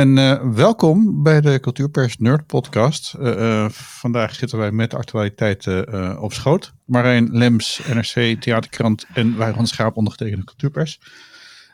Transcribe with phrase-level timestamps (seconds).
[0.00, 3.14] En uh, welkom bij de Cultuurpers Nerd Podcast.
[3.18, 6.72] Uh, uh, vandaag zitten wij met de actualiteiten op schoot.
[6.84, 11.00] Marijn Lems, NRC, Theaterkrant en wij van Schaap ondergetekende Cultuurpers.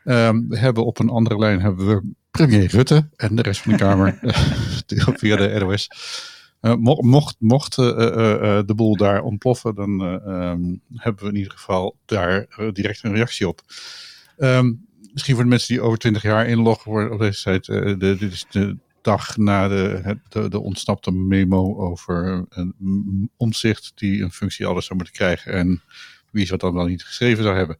[0.04, 3.72] Ehm, we hebben op een andere lijn hebben we premier Rutte en de rest van
[3.72, 4.18] de Kamer
[5.20, 5.88] via de NOS.
[7.00, 13.04] mocht mocht de boel daar ontploffen, dan um, hebben we in ieder geval daar direct
[13.04, 13.60] een reactie op.
[14.38, 14.85] Um,
[15.16, 17.72] misschien voor de mensen die over 20 jaar inloggen worden op deze site.
[17.72, 23.92] Uh, de, dit is de dag na de, de, de ontsnapte memo over een omzicht
[23.94, 25.52] die een functie alles zou moeten krijgen.
[25.52, 25.82] En
[26.30, 27.76] wie zou dan wel niet geschreven zou hebben.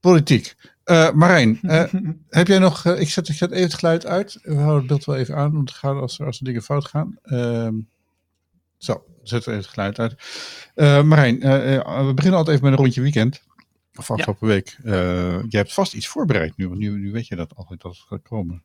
[0.00, 0.54] Politiek.
[0.84, 1.84] Uh, Marijn, uh,
[2.28, 2.86] heb jij nog.
[2.86, 4.38] ik, zet, ik zet even het geluid uit.
[4.42, 6.84] We houden het beeld wel even aan om te gaan als, als er dingen fout
[6.84, 7.18] gaan.
[7.22, 7.74] Ehm,
[8.76, 10.14] zo, zet even het geluid uit.
[11.04, 13.42] Marijn, we beginnen altijd even met een rondje weekend.
[13.98, 14.54] Of afgelopen ja.
[14.54, 14.78] week.
[14.84, 14.92] Uh,
[15.48, 18.04] je hebt vast iets voorbereid nu, want nu, nu weet je dat altijd dat het
[18.08, 18.62] gaat komen.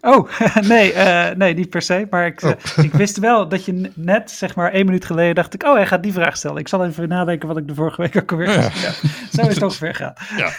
[0.00, 2.06] Oh, nee, uh, nee, niet per se.
[2.10, 2.50] Maar ik, oh.
[2.84, 5.86] ik wist wel dat je net, zeg maar, één minuut geleden dacht ik, oh, hij
[5.86, 6.56] gaat die vraag stellen.
[6.56, 8.60] Ik zal even nadenken wat ik de vorige week ook alweer ja.
[8.62, 8.92] ja.
[9.32, 10.12] Zo is het ongeveer gaan.
[10.36, 10.52] Ja.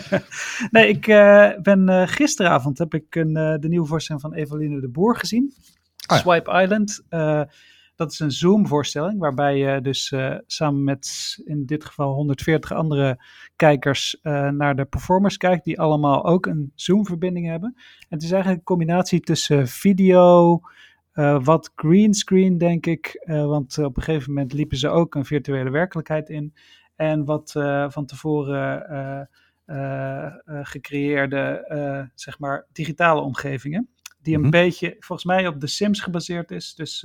[0.70, 5.16] nee, ik uh, ben gisteravond heb ik een, de nieuwe voorstelling van Eveline de Boer
[5.16, 5.54] gezien.
[6.06, 7.02] Ah, Swipe Island.
[8.02, 13.24] Dat is een Zoom-voorstelling waarbij je dus uh, samen met in dit geval 140 andere
[13.56, 17.72] kijkers uh, naar de performers kijkt, die allemaal ook een Zoom-verbinding hebben.
[17.76, 20.60] En het is eigenlijk een combinatie tussen video,
[21.14, 25.70] uh, wat greenscreen denk ik, want op een gegeven moment liepen ze ook een virtuele
[25.70, 26.54] werkelijkheid in.
[26.96, 27.52] En wat
[27.88, 29.28] van tevoren
[30.46, 33.88] gecreëerde, zeg maar, digitale omgevingen.
[34.22, 34.60] Die een mm -hmm.
[34.60, 36.74] beetje, volgens mij, op de Sims gebaseerd is.
[36.74, 37.04] Dus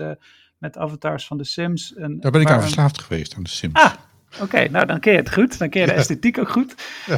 [0.58, 1.94] met avatars van de Sims.
[1.94, 3.74] En, Daar ben ik aan verslaafd geweest, aan de Sims.
[3.74, 3.94] Ah,
[4.42, 4.70] oké.
[4.70, 5.60] nou, dan ken je het goed.
[5.60, 6.76] Dan ken je de esthetiek ook goed.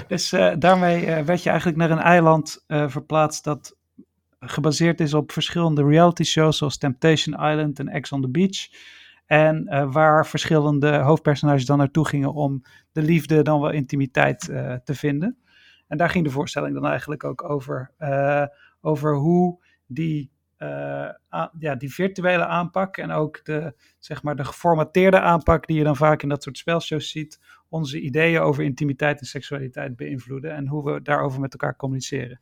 [0.07, 3.75] Dus uh, daarmee uh, werd je eigenlijk naar een eiland uh, verplaatst dat
[4.39, 8.67] gebaseerd is op verschillende reality shows zoals Temptation Island en Ex on the Beach.
[9.25, 12.61] En waar verschillende hoofdpersonages dan naartoe gingen om
[12.91, 14.39] de liefde, dan wel intimiteit
[14.83, 15.37] te vinden.
[15.87, 17.91] En daar ging de voorstelling dan eigenlijk ook over.
[18.81, 20.31] over hoe die
[21.59, 25.95] ja, die virtuele aanpak en ook de, zeg maar, de geformateerde aanpak die je dan
[25.95, 27.39] vaak in dat soort spelshows ziet,
[27.69, 32.39] onze ideeën over intimiteit en seksualiteit beïnvloeden en hoe we daarover met elkaar communiceren.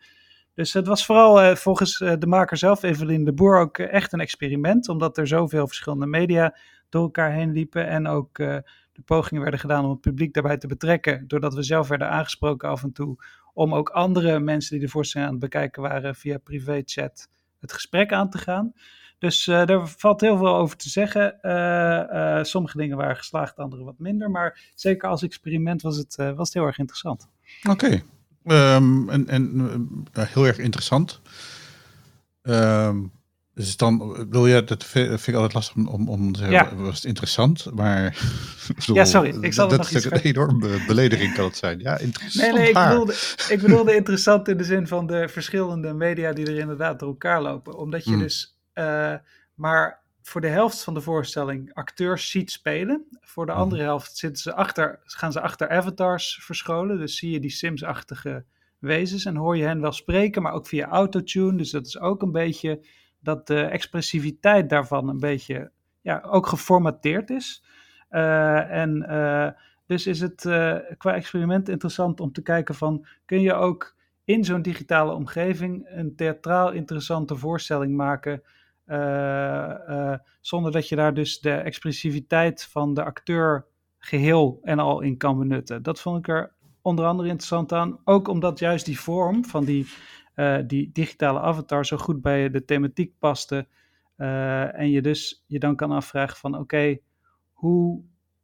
[0.53, 4.13] Dus het was vooral uh, volgens uh, de maker zelf, Evelien de Boer, ook echt
[4.13, 6.57] een experiment, omdat er zoveel verschillende media
[6.89, 8.35] door elkaar heen liepen en ook
[8.97, 12.69] de pogingen werden gedaan om het publiek daarbij te betrekken, doordat we zelf werden aangesproken
[12.69, 13.15] af en toe,
[13.53, 17.29] om ook andere mensen die de voorstelling aan het bekijken waren via privéchat
[17.67, 18.73] het gesprek aan te gaan.
[19.19, 21.37] Dus uh, daar valt heel veel over te zeggen.
[21.41, 24.31] Uh, uh, sommige dingen waren geslaagd, andere wat minder.
[24.31, 27.29] Maar zeker als experiment was het, was het heel erg interessant.
[27.69, 28.01] Oké,
[28.45, 29.71] um, en, en
[30.13, 31.21] heel erg interessant.
[32.43, 33.11] Um,
[33.57, 36.75] dus dan wil je, dat vind ik altijd lastig om, om te zeggen, ja.
[36.75, 38.17] was het interessant, maar...
[38.75, 40.05] Bedoel, ja, sorry, ik zal dat nog iets...
[40.05, 41.79] een enorme belediging kan het zijn.
[41.79, 43.13] Ja, interessant Nee, nee, ik bedoelde,
[43.49, 47.41] ik bedoelde interessant in de zin van de verschillende media die er inderdaad door elkaar
[47.41, 47.77] lopen.
[47.77, 48.19] Omdat je mm.
[48.19, 49.13] dus uh,
[49.53, 53.05] maar voor de helft van de voorstelling acteurs ziet spelen.
[53.21, 53.57] Voor de mm.
[53.57, 56.97] andere helft zitten ze achter, gaan ze achter avatars verscholen.
[56.97, 58.45] Dus zie je die Sims-achtige
[58.79, 61.57] wezens en hoor je hen wel spreken, maar ook via autotune.
[61.57, 62.85] Dus dat is ook een beetje
[63.27, 65.71] dat de expressiviteit daarvan een beetje
[66.01, 67.63] ja, ook geformateerd is.
[68.11, 69.49] Uh, en uh,
[69.85, 74.43] dus is het uh, qua experiment interessant om te kijken van kun je ook in
[74.45, 78.41] zo'n digitale omgeving een theatraal interessante voorstelling maken
[80.41, 83.65] zonder dat je daar dus de expressiviteit van de acteur
[83.99, 85.83] geheel en al in kan benutten.
[85.83, 86.51] Dat vond ik er
[86.81, 89.87] onder andere interessant aan, ook omdat juist die vorm van die
[90.37, 93.67] uh, die digitale avatar zo goed bij de thematiek paste.
[94.17, 96.97] Uh, en je dus je dan kan afvragen van oké,
[97.51, 98.01] hoe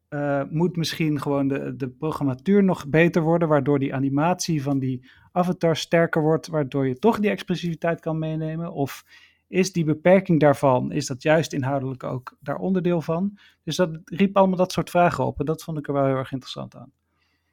[0.09, 5.09] uh, moet misschien gewoon de, de programmatuur nog beter worden, waardoor die animatie van die
[5.31, 8.73] avatar sterker wordt, waardoor je toch die expressiviteit kan meenemen?
[8.73, 9.05] Of
[9.47, 13.37] is die beperking daarvan, is dat juist inhoudelijk ook daar onderdeel van?
[13.63, 16.15] Dus dat riep allemaal dat soort vragen op en dat vond ik er wel heel
[16.15, 16.91] erg interessant aan.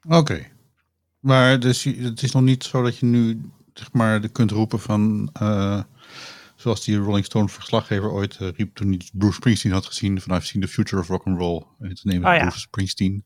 [0.09, 0.47] Oké,
[1.19, 3.41] maar dus, het is nog niet zo dat je nu
[3.73, 5.29] zeg maar, kunt roepen van.
[5.41, 5.81] Uh,
[6.61, 10.35] zoals die Rolling Stone verslaggever ooit uh, riep toen hij Bruce Springsteen had gezien van
[10.35, 11.63] I've seen the future of rock and roll.
[11.79, 12.41] En het nemen oh, ja.
[12.41, 13.23] Bruce Springsteen.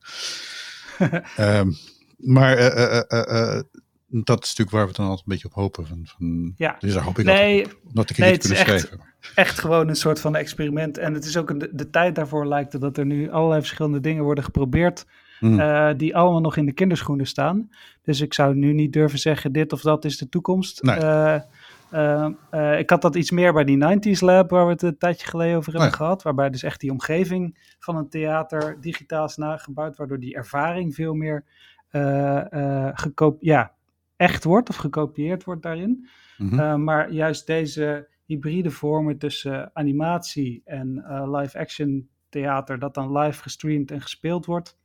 [1.39, 1.75] um,
[2.35, 3.59] maar uh,
[4.07, 5.87] dat is natuurlijk waar we dan altijd een beetje op hopen.
[5.87, 6.75] Van, van, ja.
[6.79, 8.99] Dus daar hoop ik nee, op, ik nee, iets kunnen echt, schrijven.
[9.35, 10.97] Echt gewoon een soort van experiment.
[10.97, 13.61] En het is ook een, de, de tijd daarvoor lijkt het dat er nu allerlei
[13.61, 15.05] verschillende dingen worden geprobeerd
[15.39, 15.59] Mm.
[15.59, 17.69] Uh, die allemaal nog in de kinderschoenen staan.
[18.01, 20.83] Dus ik zou nu niet durven zeggen: dit of dat is de toekomst.
[20.83, 20.97] Nee.
[20.97, 21.35] Uh,
[21.95, 24.97] Ehm, eh, ik had dat iets meer bij die 90s Lab, waar we het een
[24.97, 26.23] tijdje geleden over hebben gehad.
[26.23, 29.97] Waarbij dus echt die omgeving van een theater digitaal is nagebouwd.
[29.97, 31.45] Waardoor die ervaring veel meer
[31.89, 33.73] eh, eh, ja,
[34.15, 36.07] echt wordt of gekopieerd wordt daarin.
[36.37, 36.83] Mhm.
[36.83, 44.01] Maar juist deze hybride vormen tussen animatie en live-action theater, dat dan live gestreamd en
[44.01, 44.77] gespeeld wordt,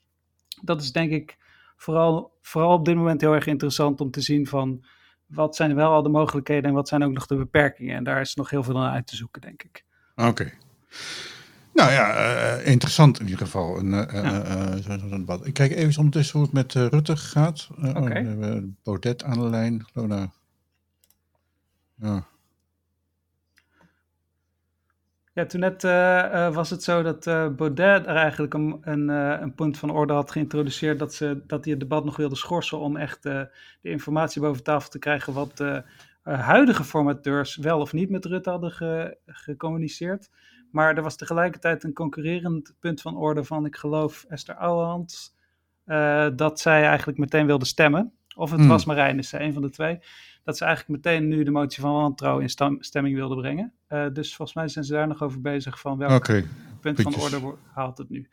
[0.63, 1.37] dat is denk ik
[1.77, 4.85] vooral, vooral op dit moment heel erg interessant om te zien van
[5.27, 7.97] wat zijn wel al de mogelijkheden en wat zijn ook nog de beperkingen.
[7.97, 9.85] En daar is nog heel veel aan uit te zoeken, denk ik.
[10.17, 10.29] Oké.
[10.29, 10.53] Okay.
[11.75, 12.17] Nou ja,
[12.59, 13.77] uh, interessant in ieder geval.
[13.79, 14.97] En, uh, ja.
[14.97, 15.47] uh, wat.
[15.47, 17.69] Ik kijk even ondertussen hoe het met Rutte gaat.
[17.79, 17.89] Oké.
[17.89, 18.03] Okay.
[18.03, 19.87] Oh, we hebben Baudet aan de lijn.
[19.95, 20.29] Nou,
[21.95, 22.27] ja.
[25.33, 29.55] Ja, toen net uh, was het zo dat uh, Baudet er eigenlijk een, een, een,
[29.55, 32.97] punt van orde had geïntroduceerd dat, ze, dat hij het debat nog wilde schorsen om
[32.97, 33.51] echt de
[33.83, 35.83] informatie boven tafel te krijgen wat de
[36.23, 40.31] huidige formateurs wel of niet met Rutte hadden ge, gecommuniceerd.
[40.71, 45.37] Maar er was tegelijkertijd een concurrerend punt van orde van, ik geloof, Esther Ouwehand,
[46.37, 48.13] dat zij eigenlijk meteen wilde stemmen.
[48.37, 48.69] Of het Hmm.
[48.69, 49.99] was Marijnissen, een van de twee.
[50.45, 53.73] Dat ze eigenlijk meteen nu de motie van wantrouwen in stemming wilden brengen.
[53.89, 56.47] Uh, dus volgens mij zijn ze daar nog over bezig van welk okay.
[56.81, 57.25] punt Puntjes.
[57.25, 58.29] van orde haalt het nu.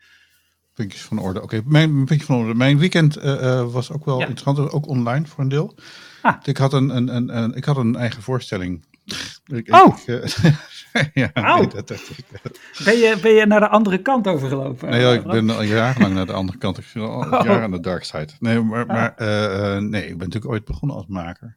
[0.74, 1.42] Puntjes van orde.
[1.42, 1.70] Oké, okay.
[1.70, 2.54] mijn puntje van orde.
[2.54, 4.26] Mijn weekend uh, uh, was ook wel Ja.
[4.26, 5.74] interessant, ook online voor een deel.
[6.22, 6.34] Ah.
[6.42, 8.84] Ik, had een, een, een, een, ik had een eigen voorstelling.
[9.46, 9.98] Ik, Oh!
[10.06, 10.54] Ik,
[11.14, 11.58] ja, Au.
[11.58, 12.00] nee, dat, dat,
[12.84, 14.88] Ben je, ben je naar de andere kant overgelopen?
[14.90, 16.78] Nee, ik ben al jarenlang naar de andere kant.
[16.78, 17.30] Ik zit al Oh.
[17.30, 18.28] jaren aan de dark side.
[18.40, 18.88] Nee, maar, Ah.
[18.88, 21.56] maar uh, nee, ik ben natuurlijk ooit begonnen als maker.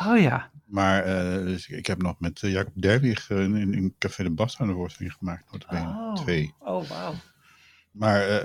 [0.00, 0.50] Oh ja.
[0.72, 4.30] Maar uh, dus ik heb nog met uh, Jacob Derwig uh, in, in Café de
[4.30, 5.64] Basta een voorstelling gemaakt.
[5.70, 6.14] Oh.
[6.14, 6.54] Twee.
[6.58, 7.14] Oh, wauw.
[7.90, 8.44] Maar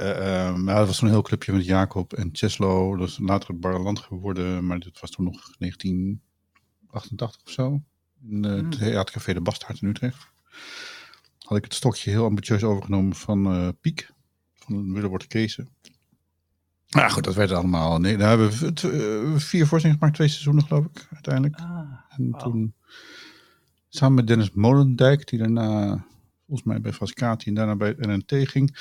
[0.57, 2.95] uh, dat was een heel clubje met Jacob en Cheslo.
[2.95, 4.65] Dat is later het Barreland geworden.
[4.65, 7.81] Maar dit was toen nog 1988 of zo.
[8.29, 8.69] In het Hmm.
[8.69, 10.27] Theatercafé de Bastaard in Utrecht.
[11.39, 14.09] Had ik het stokje heel ambitieus overgenomen van Piek.
[14.53, 15.69] Van Willebord Kezen.
[16.89, 17.99] Nou goed, dat werd allemaal.
[17.99, 21.55] Nee, daar hebben we uh, vier voorstellingen gemaakt, twee seizoenen geloof ik, uiteindelijk.
[21.55, 22.73] Ah, En toen
[23.89, 26.05] samen met Dennis Molendijk, die daarna
[26.45, 28.77] volgens mij bij Frascati en daarna bij het NNT ging.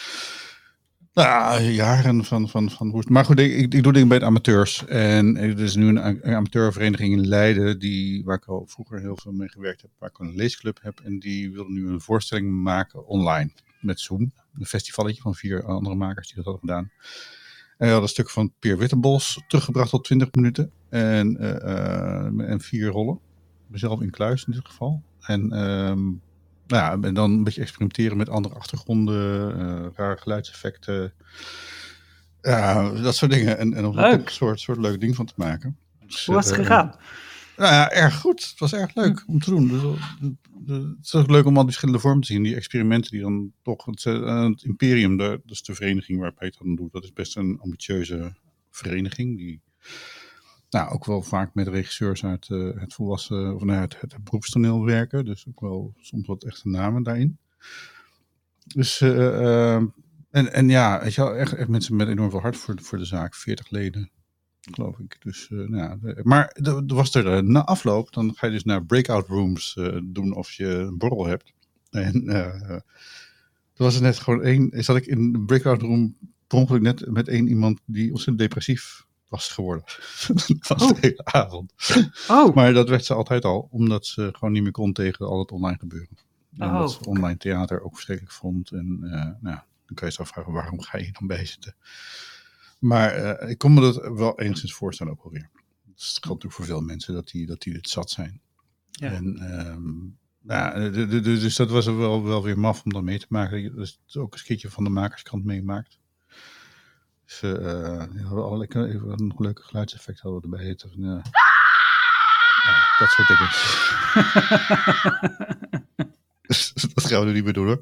[1.13, 3.09] Nou, jaren van, van, van woest.
[3.09, 4.87] Maar goed, ik, ik doe dingen bij de amateurs.
[4.87, 9.17] En er is nu een, een amateurvereniging in Leiden, die, waar ik al vroeger heel
[9.17, 11.01] veel mee gewerkt heb, waar ik een leesclub heb.
[11.01, 13.51] En die wil nu een voorstelling maken online
[13.81, 14.33] met Zoom.
[14.59, 16.91] Een festivalletje van vier andere makers die dat hadden gedaan.
[17.77, 20.71] En we hadden een stuk van Peer Wittenbos teruggebracht tot 20 minuten.
[20.89, 23.21] En, uh, en vier rollen.
[23.67, 25.03] Mezelf in kluis in dit geval.
[25.21, 26.21] En, um,
[26.67, 31.13] nou ja, en dan een beetje experimenteren met andere achtergronden, uh, rare geluidseffecten.
[32.43, 33.59] Ja, dat soort dingen.
[33.59, 35.77] En, en om er een soort, soort leuk ding van te maken.
[36.07, 36.95] Dus, Hoe was het gegaan?
[37.57, 38.47] Nou ja, erg goed.
[38.51, 39.69] Het was erg leuk om te doen.
[39.69, 42.43] Dus, het is ook leuk om al die verschillende vormen te zien.
[42.43, 43.85] Die experimenten die dan toch...
[43.85, 46.93] Het, het Imperium, de, dat is de vereniging waar Peter dan doet.
[46.93, 48.35] Dat is best een ambitieuze
[48.71, 49.37] vereniging.
[49.37, 49.61] Die
[50.71, 53.55] nou, ook wel vaak met regisseurs uit uh, het volwassen...
[53.55, 55.25] Of nou, het, het beroepstoneel werken.
[55.25, 57.39] Dus ook wel soms wat echte namen daarin.
[58.67, 59.01] Dus...
[59.01, 59.83] Uh, uh,
[60.31, 62.99] en, en ja, weet je wel, echt, echt mensen met enorm veel hart voor, voor
[62.99, 63.35] de zaak.
[63.35, 64.11] 40 leden
[64.75, 65.17] geloof ik.
[65.23, 68.65] Dus, uh, nou ja, maar er was er uh, na afloop, dan ga je dus
[68.65, 71.53] naar breakout rooms uh, doen of je een borrel hebt.
[71.91, 72.13] En
[73.75, 77.11] toen was er net gewoon één, zat ik in een breakout room per ongeluk net
[77.11, 79.85] met één iemand die ontzettend depressief was geworden.
[80.69, 80.89] van oh.
[80.89, 81.73] de hele avond.
[82.29, 82.55] Oh.
[82.55, 85.53] Maar dat werd ze altijd al, omdat ze gewoon niet meer kon tegen al het
[85.53, 86.19] online gebeuren.
[86.57, 88.71] En oh, dat ze online theater ook verschrikkelijk vond.
[88.71, 88.99] En
[89.41, 91.75] nou, dan kan je je afvragen, waarom ga je dan bij zitten?
[92.87, 95.51] Maar uh, ik kon me dat wel enigszins voorstellen ook alweer.
[95.85, 98.41] Het geldt natuurlijk voor veel mensen dat die, dat die het zat zijn.
[98.91, 99.11] Ja.
[99.11, 100.91] En, um, nou,
[101.21, 103.77] dus dat was wel, wel weer maf om dat mee te maken.
[103.77, 105.99] Dat is ook een skitje van de makerskant meemaakt.
[107.25, 107.53] Dus uh,
[108.13, 110.73] we hadden even een leuke geluidseffect hadden we erbij.
[110.85, 111.25] Of, uh,
[112.67, 113.51] ja, dat soort dingen.
[116.47, 117.81] Dus dat gaan we niet meer doen hoor.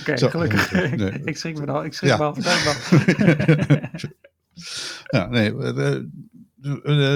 [0.00, 0.72] Oké, okay, gelukkig.
[0.72, 1.20] Nee.
[1.32, 1.84] ik schrik me al.
[1.84, 2.16] Ik schrik ja.
[2.16, 2.36] me al.
[5.06, 5.52] Ja, nee.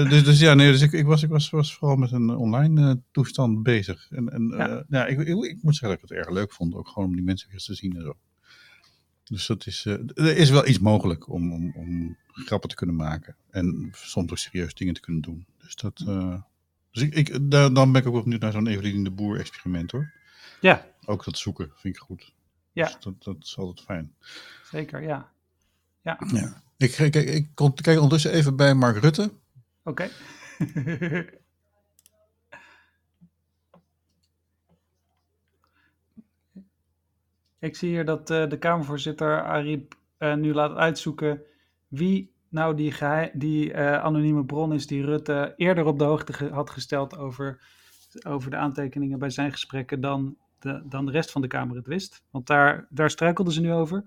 [0.07, 2.81] Dus, dus ja, nee, dus ik, ik, was, ik was, was vooral met een online
[2.81, 4.07] uh, toestand bezig.
[4.11, 4.69] En, en ja.
[4.69, 6.75] Uh, ja, ik, ik, ik, moet zeggen dat ik het erg leuk vond.
[6.75, 8.17] Ook gewoon om die mensen weer te zien en zo.
[9.23, 12.95] Dus dat is, uh, er is wel iets mogelijk om, om, om grappen te kunnen
[12.95, 13.35] maken.
[13.49, 15.45] En soms ook serieus dingen te kunnen doen.
[15.57, 15.97] Dus dat...
[16.91, 19.39] dus ik, ik, daar, dan ben ik ook wel benieuwd naar zo'n Evelien de Boer
[19.39, 20.11] experiment hoor.
[20.61, 20.85] Ja.
[21.05, 22.33] Ook dat zoeken vind ik goed.
[22.71, 22.85] Ja.
[22.85, 24.15] Dus dat, dat is altijd fijn.
[24.63, 25.31] Zeker, ja.
[26.01, 26.19] Ja.
[26.33, 26.61] ja.
[26.77, 29.31] Ik, kijk, ik kijk ondertussen even bij Mark Rutte.
[29.83, 30.09] Oké.
[37.59, 41.41] Ik zie hier dat eh, de Kamervoorzitter Ariep eh, nu laat uitzoeken
[41.87, 42.93] wie nou die,
[43.33, 47.61] die eh, anonieme bron is die Rutte eerder op de hoogte had gesteld over,
[48.27, 51.87] over de aantekeningen bij zijn gesprekken dan de, dan de rest van de Kamer het
[51.87, 52.23] wist.
[52.31, 54.03] Want daar, daar struikelden ze nu over.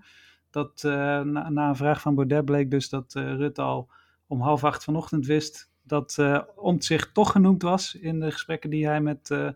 [0.49, 3.89] Dat na, na, een vraag van Baudet bleek dus dat Rutte al
[4.27, 8.87] om half acht vanochtend wist dat uh, Omtzigt toch genoemd was in de gesprekken die
[8.87, 9.49] hij met uh,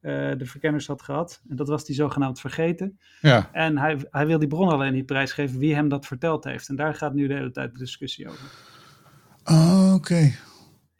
[0.00, 1.42] de verkenners had gehad.
[1.48, 2.98] En dat was hij zogenaamd vergeten.
[3.20, 3.48] Ja.
[3.52, 6.68] En hij, hij wil die bron alleen niet prijsgeven wie hem dat verteld heeft.
[6.68, 8.50] En daar gaat nu de hele tijd de discussie over.
[9.44, 10.32] Oh, oké.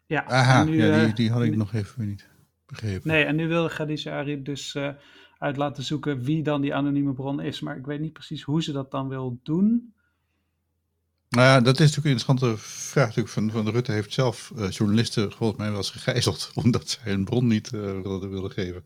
[0.05, 2.27] Ja, Aha, nu, ja, die, eh, die had ik nu- nog even niet
[2.65, 3.07] begrepen.
[3.11, 4.89] Nee, en nu wil Khadija Ariep dus eh,
[5.39, 7.59] uit laten zoeken wie dan die anonieme bron is.
[7.59, 9.93] Maar ik weet niet precies hoe ze dat dan wil doen.
[11.29, 13.07] Nou ja, dat is natuurlijk een interessante vraag.
[13.07, 16.51] Natuurlijk van, van Rutte heeft zelf eh, journalisten volgens mij wel eens gegijzeld.
[16.63, 18.85] Omdat zij een bron niet eh, wilden, wilden geven.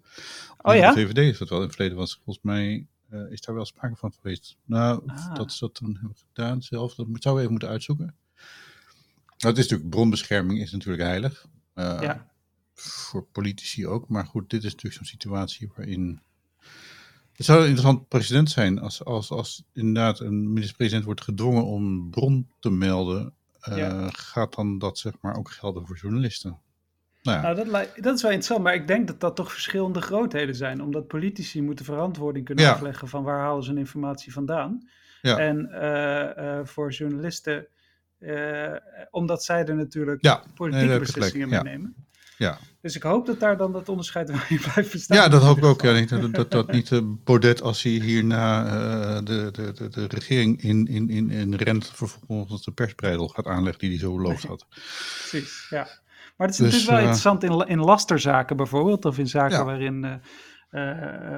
[0.61, 0.93] Oh ja?
[0.93, 2.19] De VVD is dat wel in het verleden was.
[2.23, 4.57] Volgens mij eh, is daar wel sprake van geweest.
[4.65, 5.35] Nou, Ah.
[5.35, 6.95] dat ze dat dan hebben gedaan zelf.
[6.95, 8.15] Dat zouden we even moeten uitzoeken.
[9.37, 11.45] Nou, het is natuurlijk, bronbescherming is natuurlijk heilig.
[11.75, 12.31] Ja.
[12.73, 14.07] Voor politici ook.
[14.09, 16.21] Maar goed, dit is natuurlijk zo'n situatie waarin...
[17.33, 22.09] Het zou een interessant precedent zijn als, als, als inderdaad een minister-president wordt gedwongen om
[22.09, 23.33] bron te melden.
[23.61, 24.09] eh, Ja.
[24.11, 26.59] Gaat dan dat zeg maar ook gelden voor journalisten?
[27.21, 27.65] Nou ja, Nou, dat,
[28.03, 30.81] dat is wel interessant, maar ik denk dat dat toch verschillende grootheden zijn.
[30.81, 32.71] Omdat politici moeten verantwoording kunnen Ja.
[32.71, 34.89] afleggen van waar halen ze hun informatie vandaan.
[35.21, 35.37] Ja.
[35.37, 37.67] En eh, eh, voor journalisten,
[39.11, 41.95] omdat zij er natuurlijk nee, politieke beslissingen mee nemen.
[42.37, 42.57] Ja.
[42.81, 45.17] Dus ik hoop dat daar dan dat onderscheid in blijft bestaan.
[45.17, 45.81] ja, dat hoop ik ook.
[45.81, 46.17] Ja, geval.
[46.17, 50.05] niet, dat, dat, dat niet eh, Baudet, als hij hierna eh, de, de, de, de
[50.07, 54.43] regering in, in, in, in rent, vervolgens de persbreidel gaat aanleggen die hij zo beloofd
[54.43, 54.65] had.
[54.69, 55.87] Precies, ja.
[56.37, 59.57] Maar het is Dus, natuurlijk wel eh, interessant in, in lasterzaken bijvoorbeeld, of in zaken
[59.57, 59.65] Ja.
[59.65, 60.21] waarin,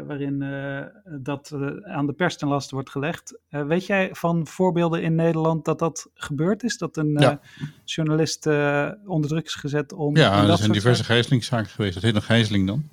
[0.08, 0.82] waarin eh,
[1.20, 3.40] dat eh, aan de pers ten laste wordt gelegd.
[3.50, 6.78] Eh, weet jij van voorbeelden in Nederland dat dat gebeurd is?
[6.78, 7.32] Dat een Ja.
[7.32, 10.16] eh, journalist eh, onder druk is gezet om...
[10.18, 11.94] Ja, er dat zijn diverse zaken- gijzelingszaken geweest.
[11.94, 12.84] Dat heet een gijzeling dan.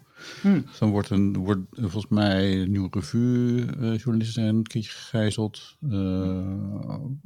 [0.40, 0.60] Hm.
[0.78, 4.90] Dan wordt, een, wordt eh, volgens mij een nieuwe revue eh journalisten zijn een keertje
[4.90, 5.76] gegijzeld.
[5.90, 6.44] Eh,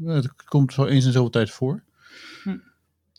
[0.05, 1.83] het komt zo eens in zoveel tijd voor.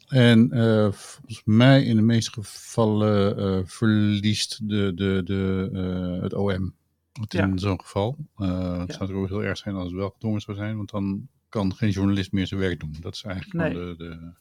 [0.08, 6.34] En eh, volgens mij in de meeste gevallen eh, verliest de, de, de, eh, het
[6.34, 6.76] OM
[7.22, 7.46] het Ja.
[7.46, 8.18] in zo'n geval.
[8.36, 11.28] Het zou natuurlijk ook heel erg zijn als het wel gedwongen zou zijn, want dan
[11.50, 12.96] kan geen journalist meer zijn werk doen.
[13.00, 13.74] Dat is eigenlijk Nee.
[13.74, 14.32] de, de...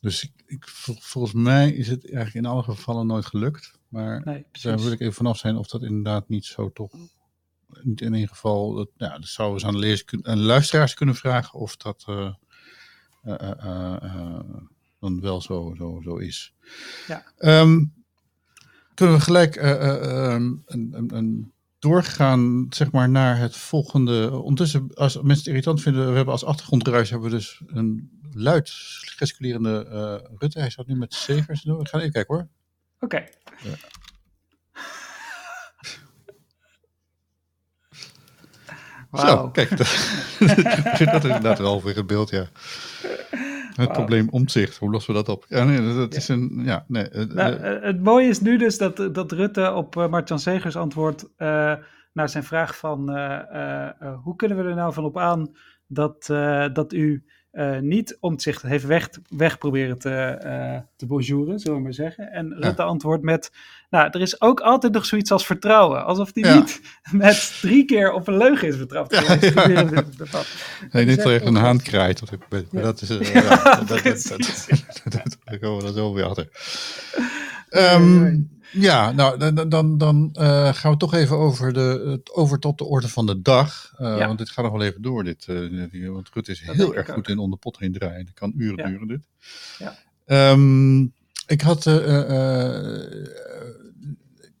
[0.00, 3.78] Dus ik, ik- vol- volgens mij is het eigenlijk in alle gevallen nooit gelukt.
[3.88, 6.92] Maar Nee, daar wil ik even vanaf zijn of dat inderdaad niet zo toch.
[7.82, 8.74] Niet in ieder geval.
[8.74, 11.76] Dat, ja, dat zouden we eens aan de, lezers, aan de luisteraars kunnen vragen of
[11.76, 12.04] dat
[15.00, 16.54] dan wel zo, zo, zo is.
[17.06, 17.24] Ja.
[17.38, 17.84] Ehm,
[18.94, 24.30] kunnen we gelijk eh, eh, een, een, een doorgaan zeg maar, naar het volgende.
[24.30, 28.70] Ondertussen, als mensen het irritant vinden, we hebben als achtergrondruis hebben we dus een luid
[29.16, 30.58] gesticulerende eh Rutte.
[30.58, 31.62] Hij staat nu met Segers.
[31.62, 31.80] doen.
[31.80, 32.48] Ik ga even kijken hoor.
[33.00, 33.24] Oké.
[39.14, 39.76] Zo, kijk.
[39.76, 39.78] Dat,
[41.12, 42.46] dat is inderdaad wel weer het beeld, ja.
[43.74, 45.44] Het probleem omzicht, hoe lossen we dat op?
[45.48, 47.08] Ja, nee, dat, is een, ja, nee.
[47.08, 50.38] eh, Nou, eh, eh, het mooie is nu dus dat, dat Rutte op uh, Martjan
[50.38, 51.74] Segers antwoordt eh,
[52.12, 53.08] naar zijn vraag van
[54.22, 55.56] hoe kunnen we er nou van op aan
[55.86, 56.26] dat,
[56.72, 61.82] dat u eh, niet omzicht heeft weg, weg proberen te, eh te bonjouren, zullen we
[61.82, 62.32] maar zeggen.
[62.32, 63.50] En Rutte antwoordt met,
[63.90, 66.04] nou, er is ook altijd nog zoiets als vertrouwen.
[66.04, 66.54] Alsof hij Ja.
[66.54, 66.80] niet
[67.12, 69.12] met drie keer op een leugen is betrapt.
[69.14, 69.36] Ja, ja.
[69.38, 69.54] dit
[70.92, 72.22] nee, niet is echt een haan kraait.
[72.70, 73.10] Maar dat is...
[73.10, 74.02] eh, Ja, ja, dat,
[75.44, 76.48] dat, komen we dan zo weer achter.
[77.68, 78.40] Ehm,
[78.74, 82.84] ja, nou, dan, dan- dan, eh, gaan we toch even over, de, over tot de
[82.84, 83.92] orde van de dag.
[83.96, 84.26] Eh, Ja.
[84.26, 85.24] Want dit gaat nog wel even door.
[85.24, 88.24] Dit, eh, want Rutte is Dat heel erg goed in onder pot heen draaien.
[88.24, 88.86] Dat kan uren Ja.
[88.86, 89.26] duren, dit.
[89.78, 89.96] Ja.
[90.24, 91.02] Ehm,
[91.46, 91.84] ik had...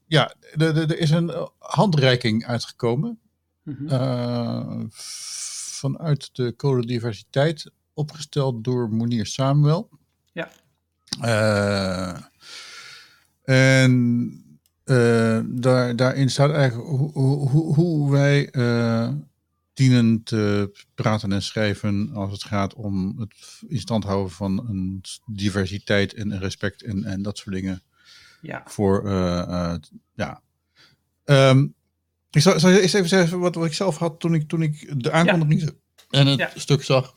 [0.06, 3.18] ja, er- is een handreiking uitgekomen.
[3.62, 4.86] Mhm.
[4.90, 9.88] vanuit de Code Diversiteit, opgesteld door Monier Samuel.
[10.32, 10.48] Ja.
[13.44, 14.38] Eh, en
[14.84, 19.08] eh, daar, daarin staat eigenlijk hoe, hoe, hoe- hoe wij eh,
[19.74, 23.34] dienen te praten en schrijven als het gaat om het
[23.68, 27.82] in stand houden van een diversiteit en respect en, en dat soort dingen
[28.42, 28.62] ja.
[28.66, 29.38] voor, eh,
[29.72, 29.74] eh,
[30.14, 30.42] ja.
[31.24, 31.66] Ehm,
[32.30, 35.10] ik zal, eerst even zeggen wat, wat ik zelf had toen ik, toen ik de
[35.10, 35.70] aankondiging
[36.10, 36.50] en het Ja.
[36.54, 37.14] stuk zag.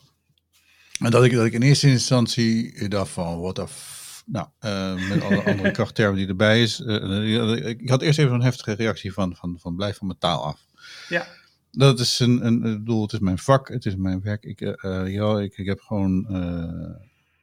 [0.98, 3.96] En dat ik, dat ik in eerste instantie dacht van, what the f...
[4.30, 6.80] Nou, eh, met alle andere krachttermen die erbij is.
[6.80, 10.44] eh, ik had eerst even een heftige reactie van, van, van blijf van mijn taal
[10.44, 10.66] af.
[11.08, 11.26] Ja.
[11.70, 14.44] dat is een, een, ik bedoel, het is mijn vak, het is mijn werk.
[14.44, 14.74] Ik, uh,
[15.06, 16.26] ja, ik, ik heb gewoon,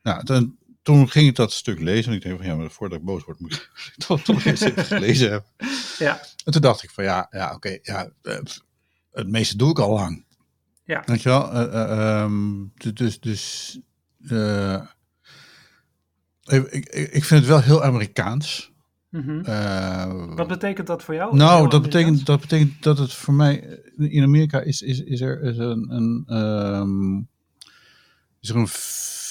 [0.04, 3.00] nou, toen, toen ging ik dat stuk lezen en ik denk van, ja, maar voordat
[3.00, 5.50] ik boos word, moet ik toch, toch eens even gelezen hebben.
[5.98, 6.22] Ja.
[6.44, 8.10] En toen dacht ik van, ja, ja oké, okay, ja,
[9.12, 10.26] het meeste doe ik al lang.
[10.84, 11.04] Ja.
[11.06, 11.54] Weet je wel?
[11.54, 13.80] Uh, um, dus, dus
[16.46, 18.74] ik, ik, vind het wel heel Amerikaans.
[19.10, 19.44] Mm -hmm.
[19.46, 21.36] uh, Wat betekent dat voor jou?
[21.36, 25.42] Nou, dat betekent, dat betekent dat het voor mij in Amerika is, is, is er
[25.42, 27.28] is een, een um,
[28.40, 28.68] is er een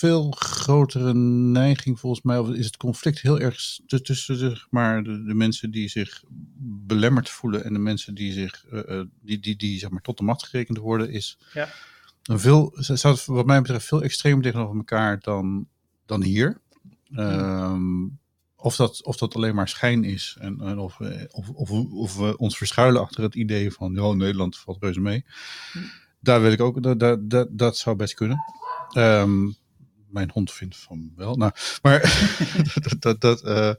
[0.04, 5.24] veel grotere neiging volgens mij, of is het conflict heel erg tussen zeg maar, de,
[5.24, 6.22] de mensen die zich
[6.86, 10.18] belemmerd voelen en de mensen die zich uh, uh, die, die, die zeg maar tot
[10.18, 11.68] de macht gerekend worden, is ja.
[12.22, 15.68] een veel, staat wat mij betreft veel extremer tegenover elkaar dan,
[16.06, 16.60] dan hier.
[17.16, 18.18] Um,
[18.56, 20.36] of dat, of dat alleen maar schijn is.
[20.40, 20.98] En, en of,
[21.30, 25.24] of, of, of, we ons verschuilen achter het idee van, ja, Nederland valt reuze mee.
[26.20, 28.38] Daar wil ik ook, dat, dat, dat, dat zou best kunnen.
[28.96, 29.56] Um,
[30.08, 31.36] mijn hond vindt van wel.
[31.36, 31.52] Nou,
[31.82, 32.00] maar
[32.82, 33.72] dat, dat, dat, uh,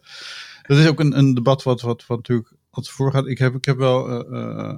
[0.61, 3.27] dat is ook een, een debat wat, wat, wat natuurlijk wat voorgaat.
[3.27, 4.77] Ik heb, ik heb wel, uh, uh,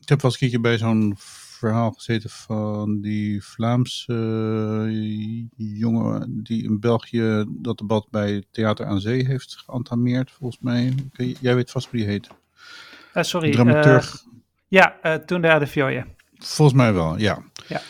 [0.00, 1.16] ik heb wel eens een keertje bij zo'n
[1.60, 9.00] verhaal gezeten van die Vlaamse uh, jongen die in België dat debat bij Theater aan
[9.00, 10.94] Zee heeft geantameerd, volgens mij.
[11.40, 12.28] Jij weet vast hoe die heet.
[13.14, 13.52] Uh, sorry.
[13.52, 14.14] Dramaturg.
[14.14, 14.32] Uh,
[14.68, 16.06] ja, toen de Adefioje.
[16.38, 17.42] Volgens mij wel, ja.
[17.68, 17.80] Ja.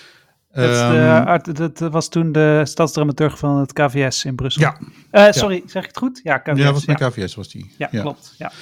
[0.53, 4.62] Dat, um, dat, was toen de stadsdramaturg van het KVS in Brussel.
[4.62, 4.79] Ja.
[5.12, 5.69] Uh, sorry, ja.
[5.69, 6.21] zeg ik het goed?
[6.23, 6.59] Ja, KVS.
[6.59, 7.09] Ja, was mijn ja.
[7.09, 7.75] KVS was die.
[7.79, 8.35] Ja, ja, klopt.
[8.39, 8.53] Ja.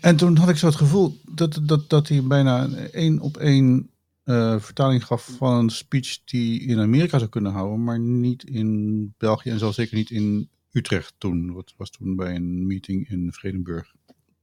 [0.00, 3.90] En toen had ik zo het gevoel dat, dat, dat hij bijna één op één
[4.26, 9.14] uh, vertaling gaf van een speech die in Amerika zou kunnen houden, maar niet in
[9.18, 11.52] België en zal zeker niet in Utrecht toen.
[11.54, 13.92] Dat was toen bij een meeting in Vredenburg.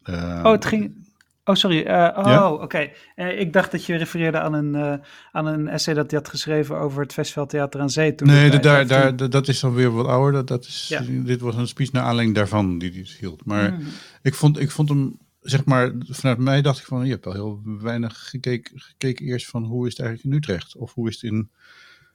[0.04, 1.12] Uh, oh, het ging.
[1.46, 1.78] Oh, sorry.
[1.78, 2.52] Uh, oh, ja?
[2.52, 2.64] oké.
[2.64, 2.94] Okay.
[3.16, 7.02] Ik dacht dat je refereerde aan een, aan een essay dat hij had geschreven over
[7.02, 8.16] het Festival Theater aan Zee.
[8.16, 9.30] Toen nee, daar, daar, toen...
[9.30, 10.32] dat is dan weer wat ouder.
[10.32, 11.02] Dat, dat is, ja.
[11.08, 13.46] Dit was een speech naar aanleiding daarvan die hij hield.
[13.46, 13.88] Maar mm.
[14.22, 17.34] ik, vond, ik vond hem zeg maar, vanuit mij dacht ik van, je hebt wel
[17.34, 21.14] heel weinig gekeken, gekeken eerst van hoe is het eigenlijk in Utrecht of hoe is
[21.14, 21.50] het in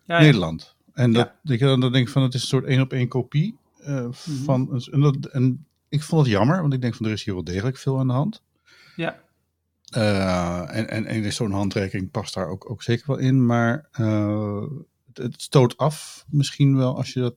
[0.05, 0.77] ja, Nederland.
[0.93, 1.55] En dat, ja.
[1.55, 4.13] ik, dan denk ik van, het is een soort één op één kopie uh, mm
[4.25, 4.37] -hmm.
[4.45, 7.35] van, en, dat, en ik vond het jammer, want ik denk van, er is hier
[7.35, 8.43] wel degelijk veel aan de hand.
[8.97, 9.19] Ja.
[9.97, 14.63] Uh, en, en, en zo'n handreiking past daar ook, ook zeker wel in, maar uh,
[15.07, 17.35] het, het stoot af misschien wel als je dat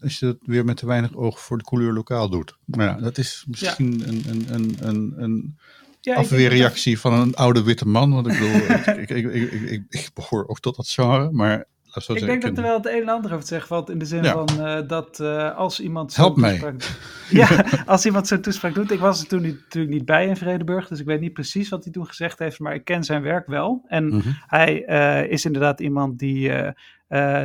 [0.00, 2.56] als je dat weer met te weinig oog voor de couleur lokaal doet.
[2.64, 4.06] Maar ja, dat is misschien ja.
[4.06, 5.58] een, een, een, een, een
[6.00, 8.12] ja, afweerreactie van een oude witte man.
[8.12, 8.54] Want ik bedoel,
[8.98, 11.70] ik, ik, ik, ik, ik, behoor ook tot dat genre, maar...
[11.96, 13.90] ik zeggen, denk dat er wel het een en ander over te zeggen valt.
[13.90, 14.32] In de zin ja.
[14.32, 16.16] van uh, dat uh, als iemand...
[16.16, 16.74] Help mij.
[17.30, 18.90] ja, als iemand zo'n toespraak doet.
[18.90, 20.88] Ik was er toen niet, natuurlijk niet bij in Vredeburg.
[20.88, 22.58] Dus ik weet niet precies wat hij toen gezegd heeft.
[22.58, 23.84] Maar ik ken zijn werk wel.
[23.86, 24.36] En mm -hmm.
[24.46, 26.52] hij uh, is inderdaad iemand die...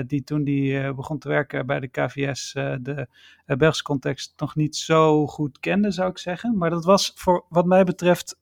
[0.08, 3.08] Die toen die begon te werken bij de KVS de
[3.46, 6.58] Belgische context nog niet zo goed kende, zou ik zeggen.
[6.58, 8.38] Maar dat was voor wat mij betreft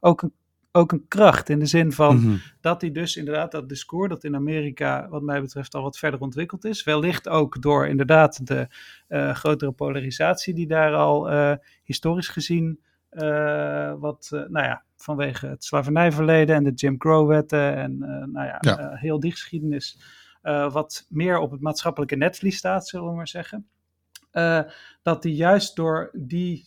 [0.00, 0.32] ook, een,
[0.72, 1.48] ook een kracht.
[1.48, 2.40] In de zin van mm -hmm.
[2.60, 6.20] dat hij dus inderdaad dat discours dat in Amerika wat mij betreft al wat verder
[6.20, 6.84] ontwikkeld is.
[6.84, 8.68] Wellicht ook door inderdaad de
[9.34, 11.30] grotere polarisatie die daar al
[11.82, 12.80] historisch gezien
[13.98, 17.98] wat, nou ja, vanwege het slavernijverleden en de Jim Crow wetten en
[18.32, 18.90] nou ja, ja.
[18.94, 19.98] heel die geschiedenis
[20.70, 23.68] wat meer op het maatschappelijke netvlies staat, zullen we maar zeggen.
[24.32, 24.60] Uh,
[25.02, 26.64] dat die juist door, die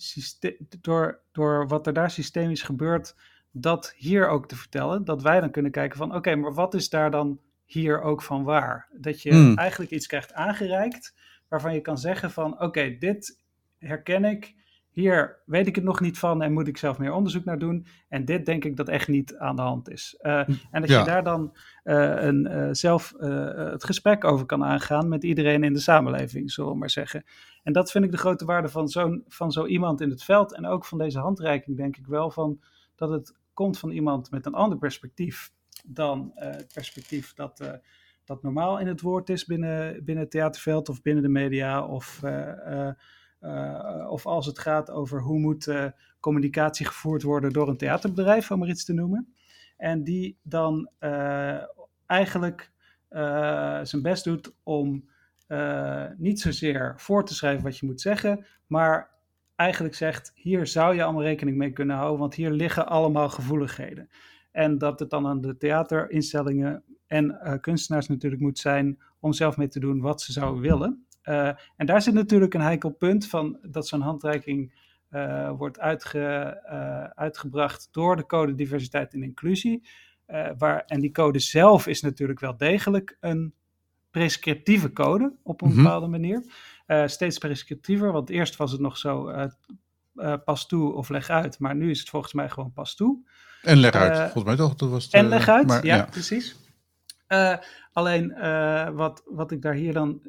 [0.82, 3.16] door, door wat er daar systemisch gebeurt,
[3.52, 6.74] dat hier ook te vertellen, dat wij dan kunnen kijken van oké, okay, maar wat
[6.74, 8.88] is daar dan hier ook van waar?
[8.92, 9.58] Dat je mm.
[9.58, 11.16] eigenlijk iets krijgt aangereikt
[11.48, 13.44] waarvan je kan zeggen van oké, okay, dit
[13.78, 14.56] herken ik,
[14.92, 17.86] hier weet ik het nog niet van en moet ik zelf meer onderzoek naar doen.
[18.10, 20.18] En dit denk ik dat echt niet aan de hand is.
[20.22, 21.00] Uh, en dat ja.
[21.00, 25.74] je daar dan uh, een, uh, zelf het gesprek over kan aangaan met iedereen in
[25.74, 27.24] de samenleving, zullen we maar zeggen.
[27.64, 30.54] En dat vind ik de grote waarde van zo'n van zo iemand in het veld.
[30.54, 32.60] En ook van deze handreiking denk ik wel van
[32.96, 35.52] dat het komt van iemand met een ander perspectief
[35.86, 37.82] dan het perspectief dat
[38.24, 42.21] dat normaal in het woord is binnen, binnen het theaterveld of binnen de media of
[42.24, 42.89] uh,
[44.10, 48.67] of als het gaat over hoe moet communicatie gevoerd worden door een theaterbedrijf, om maar
[48.67, 49.34] iets te noemen.
[49.78, 50.89] En die dan
[52.06, 52.71] eigenlijk
[53.84, 55.10] zijn best doet om
[56.17, 59.10] niet zozeer voor te schrijven wat je moet zeggen, maar
[59.62, 64.10] eigenlijk zegt: hier zou je allemaal rekening mee kunnen houden, want hier liggen allemaal gevoeligheden.
[64.52, 69.67] En dat het dan aan de theaterinstellingen en kunstenaars natuurlijk moet zijn om zelf mee
[69.67, 71.06] te doen wat ze zouden willen.
[71.24, 74.74] Uh, en daar zit natuurlijk een heikel punt van dat zo'n handreiking
[75.12, 76.21] uh, wordt uitge,
[77.15, 79.84] uitgebracht door de Code Diversiteit en Inclusie.
[80.58, 83.54] waar, en die code zelf is natuurlijk wel degelijk een
[84.12, 85.78] prescriptieve code op een Mhm.
[85.84, 86.43] bepaalde manier.
[86.91, 89.45] Eh, steeds prescriptiever, want eerst was het nog zo eh,
[90.15, 93.19] eh, pas toe of leg uit, maar nu is het volgens mij gewoon pas toe.
[93.62, 94.17] En leg uit.
[94.17, 94.75] Volgens mij toch?
[94.75, 96.56] Dat was het, En leg uit, maar, ja, precies.
[97.93, 98.36] Alleen
[98.95, 100.21] wat, wat ik daar hier dan.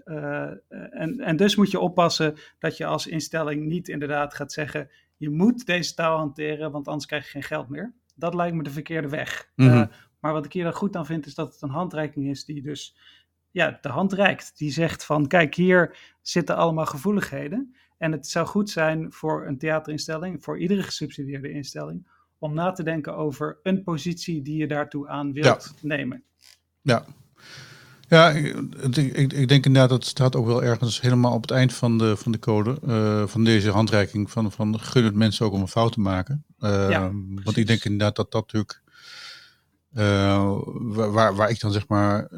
[0.91, 5.31] en, en dus moet je oppassen dat je als instelling niet inderdaad gaat zeggen: je
[5.31, 7.93] moet deze taal hanteren, want anders krijg je geen geld meer.
[8.15, 9.51] Dat lijkt me de verkeerde weg.
[9.57, 9.87] Mhm.
[10.21, 12.63] Maar wat ik hier dan goed aan vind, is dat het een handreiking is die
[12.63, 12.97] dus
[13.53, 14.59] ja, de hand reikt.
[14.59, 17.75] Die zegt van: kijk, hier zitten allemaal gevoeligheden.
[17.99, 22.07] En het zou goed zijn voor een theaterinstelling, voor iedere gesubsidieerde instelling,
[22.39, 26.23] om na te denken over een positie die je daartoe aan wilt nemen.
[26.81, 27.05] Ja.
[28.09, 31.51] Ja, ik, ik, ik denk inderdaad dat het staat ook wel ergens helemaal op het
[31.51, 35.47] eind van de, van de code, eh, van deze handreiking, van, van gun het mensen
[35.47, 36.45] ook om een fout te maken.
[36.59, 37.11] Eh, Ja,
[37.45, 38.83] want ik denk inderdaad dat dat natuurlijk,
[40.95, 42.29] waar, waar, waar ik dan zeg maar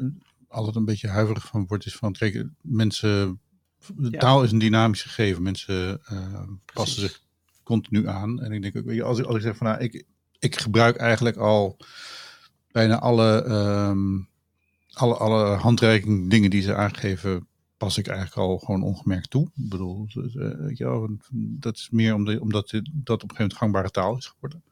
[0.55, 3.39] altijd een beetje huiverig van word, is van, kijk, mensen,
[3.95, 4.19] de Ja.
[4.19, 7.21] taal is een dynamisch gegeven, mensen eh, passen zich
[7.63, 8.41] continu aan.
[8.41, 10.05] En ik denk ook, weet je, als ik, als ik zeg van, nou, ik,
[10.39, 11.77] ik gebruik eigenlijk al
[12.71, 14.19] bijna alle, ehm,
[14.93, 19.45] alle, alle handreiking dingen die ze aangeven, pas ik eigenlijk al gewoon ongemerkt toe.
[19.55, 20.07] Ik bedoel,
[20.77, 24.25] wel, dat is meer omdat, omdat dit, dat op een gegeven moment gangbare taal is
[24.25, 24.63] geworden.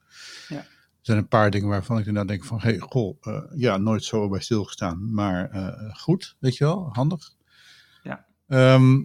[0.48, 0.66] Ja.
[1.04, 4.04] Er zijn een paar dingen waarvan ik inderdaad denk van, hey, goh, eh, ja, nooit
[4.04, 7.34] zo bij stilgestaan, maar eh, goed, weet je wel, handig.
[8.02, 8.26] Ja.
[8.48, 9.02] Ehm,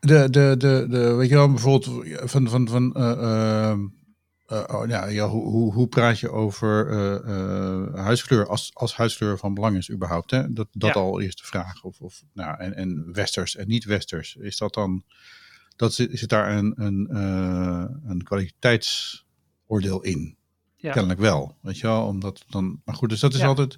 [0.00, 3.86] de, de, de, de, weet je wel, bijvoorbeeld van, van, van eh, ehm,
[4.46, 6.92] eh, oh, ja, ja, hoe, hoe, hoe praat je over
[7.96, 10.30] huidskleur als, als huidskleur van belang is überhaupt?
[10.30, 10.52] Hè?
[10.52, 11.00] Dat, dat Ja.
[11.00, 11.84] al eerst de vraag.
[11.84, 14.36] Of, of, nou, en, en westers en niet westers.
[14.36, 15.02] Is dat dan,
[15.76, 17.16] dat zit, zit daar een, een,
[18.10, 20.37] een kwaliteitsoordeel in?
[20.80, 20.92] Ja.
[20.92, 22.06] Kennelijk wel, weet je wel?
[22.06, 23.46] Omdat dan, maar goed, dus dat is Ja.
[23.46, 23.76] altijd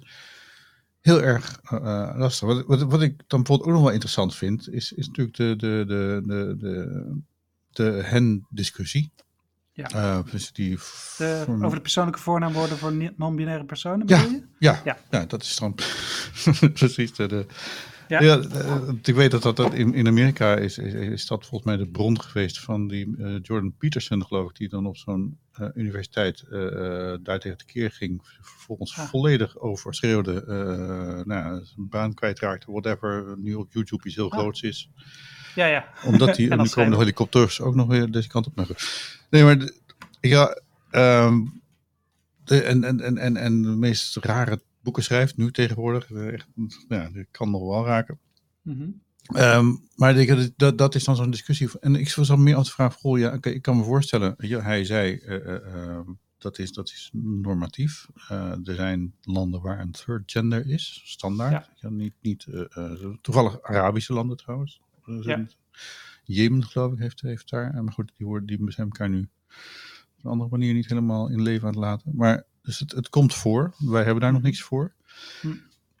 [1.01, 2.47] heel erg eh, eh, lastig.
[2.47, 5.55] Wat, wat, wat ik dan bijvoorbeeld ook nog wel interessant vind, is, is natuurlijk de,
[5.57, 7.21] de, de, de, de,
[7.71, 9.11] de hen-discussie.
[9.73, 9.89] Ja.
[9.89, 10.77] Eh, dus die
[11.17, 14.17] De, over de persoonlijke voornaamwoorden voor non-binaire personen, Ja.
[14.17, 14.43] bedoel je?
[14.59, 14.97] ja, Ja.
[15.11, 15.25] ja.
[15.25, 15.75] dat is dan
[16.73, 17.27] precies de.
[17.27, 17.45] de
[18.11, 18.21] Ja.
[18.21, 18.39] ja.
[18.39, 21.91] eh, ik weet dat dat, in, in Amerika is, is, is dat volgens mij de
[21.91, 26.41] bron geweest van die eh, Jordan Peterson, geloof ik, die dan op zo'n eh, universiteit
[26.41, 26.51] eh,
[27.23, 29.05] daar tegen de keer ging, vervolgens Ah.
[29.07, 34.39] volledig over schreeuwde, eh nou, zijn baan kwijtraakte, whatever, nu op YouTube iets heel Ah.
[34.39, 34.89] groots is.
[35.55, 35.87] Ja, ja.
[36.05, 38.75] Omdat die, En nu komen de helikopters ook nog weer deze kant op.
[39.29, 39.69] Nee, maar
[40.21, 41.39] ja, ehm,
[42.43, 46.11] de, en, en, en, en, en de meest rare boeken schrijft nu tegenwoordig.
[46.11, 46.47] eh, Echt,
[46.87, 48.19] ja, dat kan nog wel raken.
[48.61, 48.89] Mhm.
[49.25, 51.69] Ehm, maar ik, dat- dat, is dan zo'n discussie.
[51.79, 54.35] En ik was al meer het vragen: goh, ja, oké, ik kan me voorstellen.
[54.37, 55.15] je, hij zei.
[55.17, 58.07] eh, eh, ehm, dat is, dat is normatief.
[58.63, 61.51] Er zijn landen waar een third gender is, standaard.
[61.51, 61.67] Ja.
[61.75, 62.47] Ja, niet, niet,
[63.21, 64.81] toevallig Arabische landen trouwens.
[65.21, 65.45] Ja.
[66.23, 67.83] Jemen, geloof ik, heeft, heeft daar.
[67.83, 69.29] Maar goed, die, worden, die zijn elkaar nu
[70.17, 72.11] op een andere manier niet helemaal in leven aan het laten.
[72.15, 73.73] Maar dus het, het komt voor.
[73.77, 74.93] Wij hebben daar nog niks voor.
[75.41, 75.47] Hm.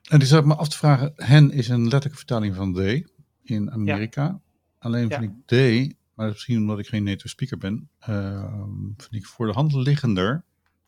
[0.09, 3.05] En ik zat me af te vragen: hen is een letterlijke vertaling van they
[3.43, 4.39] in Amerika.
[4.79, 5.19] Alleen Ja.
[5.19, 8.53] vind ik they, maar misschien omdat ik geen native speaker ben, eh,
[8.97, 10.43] vind ik voor de hand liggender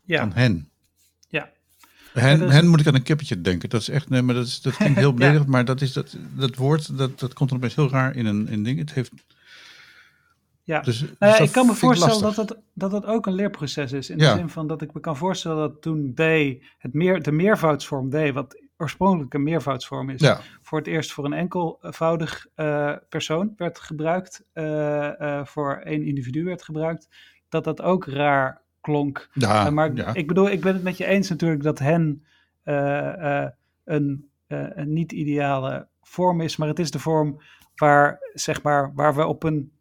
[0.06, 0.20] Ja.
[0.20, 0.70] dan hen.
[1.28, 1.52] Ja.
[2.14, 3.70] Hen, is- hen moet ik aan een kippetje denken.
[3.70, 6.18] Dat is echt, nee, maar dat, is, dat klinkt heel beledigend, maar dat, is, dat,
[6.36, 8.80] dat woord, dat, dat komt er opeens heel raar in een, in ding.
[8.80, 9.12] Het heeft,
[10.64, 10.80] Ja.
[10.80, 13.34] dus, Nou dus ja, dat ik kan me voorstellen dat het, dat het ook een
[13.34, 14.10] leerproces is.
[14.10, 14.32] In Ja.
[14.32, 18.10] de zin van dat ik me kan voorstellen dat toen they, het meer, de meervoudsvorm
[18.10, 23.54] they, wat oorspronkelijk een meervoudsvorm is, Ja, voor het eerst voor een enkelvoudig eh, persoon
[23.58, 27.08] werd gebruikt, eh, eh, voor één individu werd gebruikt,
[27.50, 29.30] dat dat ook raar klonk.
[29.34, 32.26] ja, maar ik bedoel, ik ben het met je eens natuurlijk dat hen
[33.84, 37.42] een, een niet-ideale vorm is, maar het is de vorm
[37.76, 39.72] waar, zeg maar, waar we op een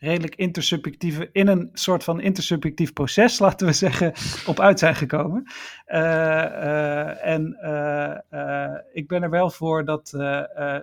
[0.00, 4.12] redelijk intersubjectieve, in een soort van intersubjectief proces, laten we zeggen,
[4.46, 5.44] op uit zijn gekomen.
[5.84, 10.08] Eh, eh, en eh, ik ben er wel voor dat,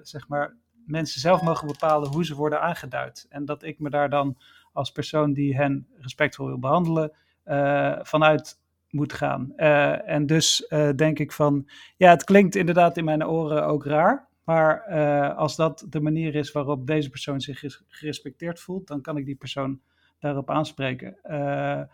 [0.02, 3.26] zeg maar, mensen zelf mogen bepalen hoe ze worden aangeduid.
[3.30, 4.38] En dat ik me daar dan
[4.74, 7.12] als persoon die hen respectvol wil behandelen,
[7.44, 9.58] eh, vanuit moet gaan.
[9.58, 14.27] En dus denk ik van, ja, het klinkt inderdaad in mijn oren ook raar.
[14.48, 19.18] Maar eh, als dat de manier is waarop deze persoon zich gerespecteerd voelt, dan kan
[19.18, 19.80] ik die persoon
[20.20, 21.18] daarop aanspreken.
[21.24, 21.88] eh, eh,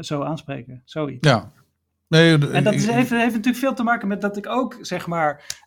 [0.00, 1.28] zo aanspreken, zoiets.
[1.28, 1.52] ja.
[2.06, 5.06] Nee, En dat is, heeft, heeft natuurlijk veel te maken met dat ik ook, zeg
[5.06, 5.60] maar,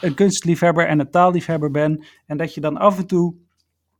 [0.00, 2.04] een kunstliefhebber en een taalliefhebber ben.
[2.26, 3.34] En dat je dan af en toe,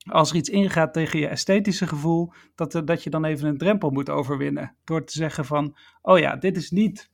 [0.09, 3.91] als er iets ingaat tegen je esthetische gevoel, dat, dat je dan even een drempel
[3.91, 4.77] moet overwinnen.
[4.85, 7.11] Door te zeggen van, oh ja, dit is niet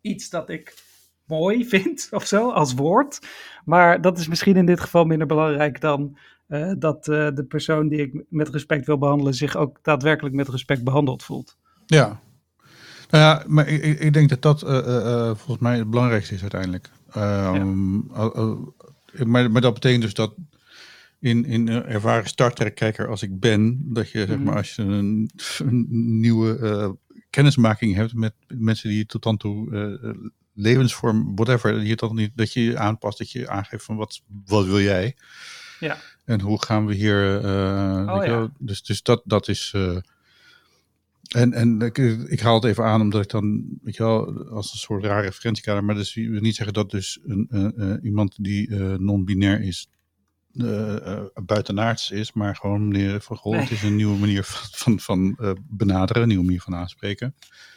[0.00, 0.74] iets dat ik
[1.26, 3.18] mooi vind of zo als woord.
[3.64, 7.88] Maar dat is misschien in dit geval minder belangrijk dan uh, dat uh, de persoon
[7.88, 11.56] die ik met respect wil behandelen zich ook daadwerkelijk met respect behandeld voelt.
[11.86, 12.20] Ja,
[13.10, 16.90] nou ja, maar ik, ik denk dat dat uh, volgens mij het belangrijkste is uiteindelijk.
[17.16, 19.24] Um, ja.
[19.24, 20.34] maar, maar dat betekent dus dat
[21.20, 24.56] in, in een ervaren Star als ik ben, dat je zeg maar mhm.
[24.56, 25.86] als je een, een
[26.20, 26.96] nieuwe
[27.30, 29.70] kennismaking hebt met mensen die tot dan toe
[30.54, 34.66] levensvorm, whatever, je dan niet, dat je je aanpast, dat je aangeeft van wat, wat
[34.66, 35.16] wil jij?
[35.80, 35.98] Ja.
[36.24, 37.44] En hoe gaan we hier.
[37.44, 38.52] Uh, oh, ja.
[38.58, 39.72] Dus, dus dat, dat is.
[39.76, 39.96] Uh,
[41.28, 44.72] en en ik, ik, haal het even aan omdat ik dan, weet je wel, als
[44.72, 48.44] een soort rare referentiekader, maar dat dus wil niet zeggen dat dus een, uh, iemand
[48.44, 49.88] die non-binair is,
[51.34, 56.22] buitenaards is, maar gewoon meneer van het is een nieuwe manier van, van, van benaderen,
[56.22, 57.34] een nieuwe manier van aanspreken.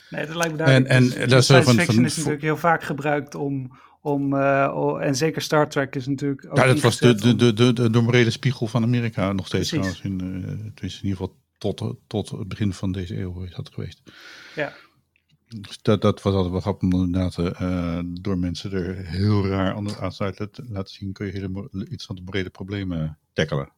[0.10, 0.90] Nee, dat lijkt me duidelijk.
[0.90, 4.98] En, en dus, dat science van, fiction is natuurlijk heel vaak gebruikt om, om uh,
[5.00, 7.90] en zeker Star Trek is natuurlijk ook Ja, dat was de, de, de, de, de,
[7.90, 10.02] de morele spiegel van Amerika nog steeds trouwens.
[10.02, 14.02] In, uh, in ieder geval tot, tot het begin van deze eeuw is dat geweest.
[14.56, 14.74] Ja.
[15.48, 19.74] Dus dat, dat was altijd wel grappig om inderdaad uh, door mensen er heel raar
[19.74, 23.72] anders uit te laten zien, kun je hele iets van de brede problemen tackelen.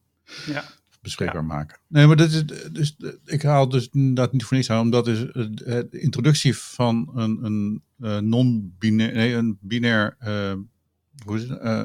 [0.46, 0.64] Ja
[1.02, 1.78] bespreekbaar maken.
[1.86, 5.18] Nee, maar dat is, dus, ik haal dus dat niet voor niets aan, omdat is
[5.18, 10.52] de introductie van een, een uh, non-binair, nee, een binair, uh,
[11.24, 11.62] hoe is het?
[11.62, 11.84] Uh,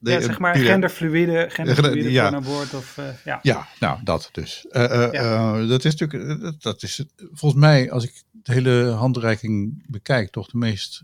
[0.00, 2.32] ja, zeg maar genderfluide, genderfluide ja.
[2.32, 3.38] aan boord of uh, ja.
[3.42, 4.66] Ja, nou dat dus.
[4.72, 5.66] Ja.
[5.66, 10.46] dat is natuurlijk, dat, dat, is volgens mij, als ik de hele handreiking bekijk, toch
[10.46, 11.02] de meest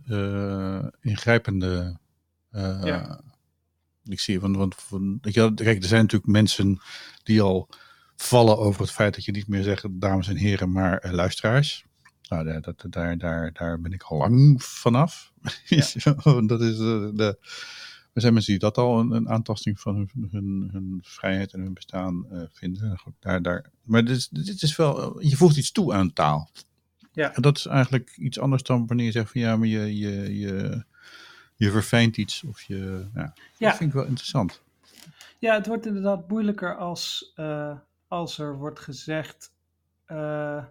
[1.01, 1.99] ingrijpende
[2.85, 3.21] ja
[4.09, 6.81] ik zie van, van, van kijk, er zijn natuurlijk mensen
[7.23, 7.69] die al
[8.17, 11.85] vallen over het feit dat je niet meer zegt dames en heren, maar luisteraars.
[12.29, 15.33] Nou, daar, dat, daar, daar, daar ben ik al lang vanaf.
[15.65, 16.43] Ja.
[16.47, 17.39] dat is uh, de.
[18.13, 21.61] Er zijn mensen die dat al een, een aantasting van hun, hun, hun, vrijheid en
[21.61, 23.01] hun bestaan uh, vinden.
[23.21, 26.51] Daar, daar, maar dit is, dit is wel, je voegt iets toe aan taal.
[27.13, 27.35] Ja.
[27.35, 30.39] En dat is eigenlijk iets anders dan wanneer je zegt van ja, maar je, je,
[30.39, 30.85] je,
[31.55, 32.43] je verfijnt iets.
[32.45, 33.69] Of je, ja, ja.
[33.69, 34.63] Dat vind ik wel interessant.
[35.39, 37.79] Ja, het wordt inderdaad moeilijker als, uh,
[38.09, 39.53] als er wordt gezegd.
[40.09, 40.65] Uh,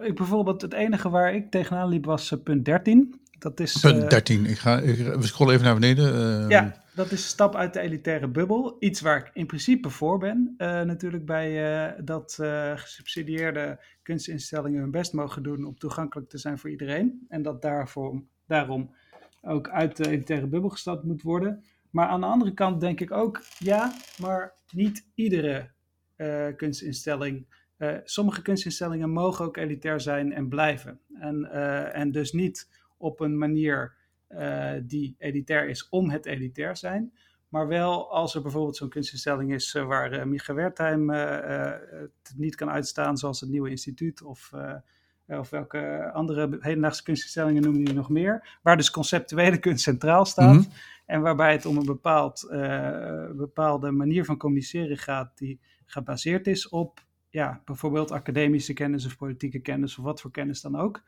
[0.00, 3.20] ik bijvoorbeeld, het enige waar ik tegenaan liep was punt 13.
[3.38, 4.46] Dat is, punt 13.
[4.46, 6.48] Ik ga, ik, we scrollen even naar beneden.
[6.48, 8.76] ja, dat is stap uit de elitaire bubbel.
[8.78, 10.54] Iets waar ik in principe voor ben.
[10.58, 12.38] natuurlijk bij dat
[12.74, 17.26] gesubsidieerde kunstinstellingen hun best mogen doen om toegankelijk te zijn voor iedereen.
[17.28, 18.90] En dat daarvoor, daarom
[19.42, 21.64] ook uit de elitaire bubbel gestapt moet worden.
[21.90, 25.70] Maar aan de andere kant denk ik ook, ja, maar niet iedere
[26.16, 27.46] uh, kunstinstelling.
[27.78, 31.00] Uh, sommige kunstinstellingen mogen ook elitair zijn en blijven.
[31.14, 33.96] En, uh, en dus niet op een manier
[34.82, 37.12] die elitair is om het elitair zijn.
[37.48, 42.70] Maar wel als er bijvoorbeeld zo'n kunstinstelling is waar uh, Micha Wertheim het niet kan
[42.70, 44.74] uitstaan, zoals het Nieuwe Instituut of eh,
[45.38, 50.54] of welke andere hedendaagse kunstinstellingen noemen die nog meer, waar dus conceptuele kunst centraal staat.
[50.54, 50.70] Mhm.
[51.06, 52.46] En waarbij het om een bepaald,
[53.36, 59.58] bepaalde manier van communiceren gaat, die gebaseerd is op ja, bijvoorbeeld academische kennis of politieke
[59.58, 61.02] kennis of wat voor kennis dan ook.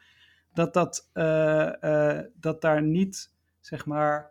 [0.54, 4.30] Dat, dat, uh, dat daar niet zeg maar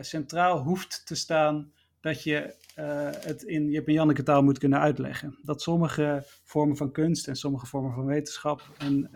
[0.00, 2.54] centraal hoeft te staan dat je
[3.20, 5.38] het in Jip en Janneke taal moet kunnen uitleggen.
[5.42, 9.10] Dat sommige vormen van kunst en sommige vormen van wetenschap en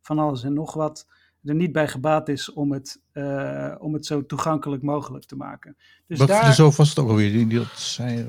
[0.00, 1.06] van alles en nog wat
[1.44, 5.76] er niet bij gebaat is om het, uh, om het zo toegankelijk mogelijk te maken.
[6.06, 6.54] Dus Wat daar...
[6.54, 8.26] zo vast ook alweer, die, dat zijn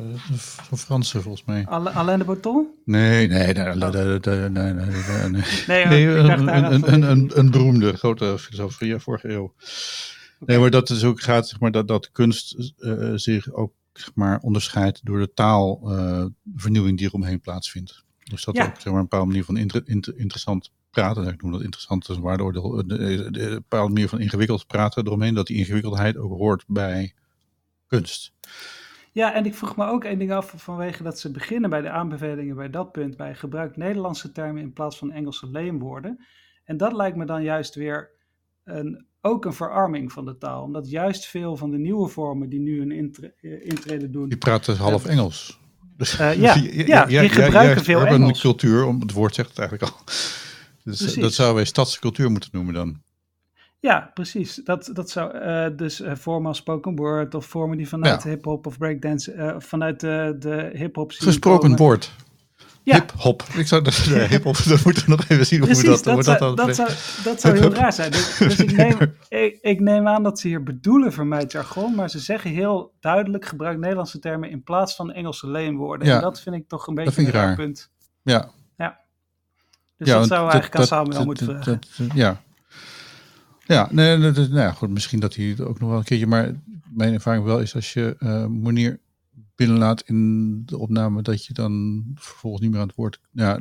[0.76, 1.68] Fransen volgens mij.
[1.68, 2.68] Alain de Botton?
[2.86, 4.74] Nee, nee, nee, nee, nee, nee,
[5.68, 9.54] nee, nee een, een, een, een, een beroemde grote filosoof van ja, vorige eeuw.
[10.40, 14.12] Nee, maar dat is ook gaat, zeg maar, dat, dat kunst uh, zich ook zeg
[14.16, 18.04] maar, onderscheidt door de taalvernieuwing uh, die eromheen plaatsvindt.
[18.24, 18.66] Dus dat ja.
[18.66, 19.58] ook zeg maar, een bepaalde manier van
[20.16, 24.20] interessant praten, ik noem dat interessant, is een waardeoordeel, de, de, de, bepaalde manier van
[24.20, 27.14] ingewikkeld praten eromheen, dat die ingewikkeldheid ook hoort bij
[27.88, 28.34] kunst.
[29.12, 31.90] Ja, en ik vroeg me ook één ding af vanwege dat ze beginnen bij de
[31.90, 36.26] aanbevelingen bij dat punt bij gebruik Nederlandse termen in plaats van Engelse leenwoorden.
[36.64, 38.10] En dat lijkt me dan juist weer
[38.64, 40.64] een ook een verarming van de taal.
[40.64, 44.30] Omdat juist veel van de nieuwe vormen die nu een intre eh, intrede doen.
[44.30, 45.60] Die praten half uh, Engels.
[45.98, 48.30] Dus, uh, ja, ja, ja, die gebruiken veel Engels.
[48.30, 50.00] Een cultuur, om het woord zegt het eigenlijk al.
[50.98, 53.02] Dus, dat zouden wij stadscultuur moeten noemen dan.
[53.80, 54.56] Ja, precies.
[54.56, 58.30] Dat, dat zou uh, dus uh, vormen als spoken word of vormen die vanuit ja.
[58.30, 61.12] hip-hop of breakdance, uh, vanuit de, de hip-hop.
[61.12, 62.12] Gesproken woord.
[62.84, 62.96] Ja.
[62.96, 63.44] Hip-hop.
[63.58, 66.14] Ik zou dat nee, hip-hop, dan moeten we nog even zien Precies, hoe dat, dat,
[66.14, 66.90] hoe zou, dat, dan dat, zou,
[67.24, 68.12] dat zou heel raar zijn.
[68.12, 68.98] Dus, dus ik, neem,
[69.30, 73.46] ik, ik neem aan dat ze hier bedoelen vermijd jargon, maar ze zeggen heel duidelijk
[73.46, 76.08] gebruik Nederlandse termen in plaats van Engelse leenwoorden.
[76.08, 76.16] Ja.
[76.16, 77.58] En dat vind ik toch een beetje vind ik een raar raar.
[77.58, 77.92] punt.
[78.24, 78.52] Ja.
[80.00, 81.82] Dus ja, dat zou eigenlijk aan Samuel dat- moeten dat- vragen.
[81.98, 82.42] dat- ja.
[83.66, 86.04] Ja, nee, dat, dat- nou ja, goed, misschien dat hij het ook nog wel een
[86.04, 86.56] keertje, maar
[86.94, 89.00] mijn ervaring wel is als je eh Monier
[89.56, 93.20] binnenlaat in de opname, dat je dan vervolgens niet meer aan het woord.
[93.32, 93.60] Ja,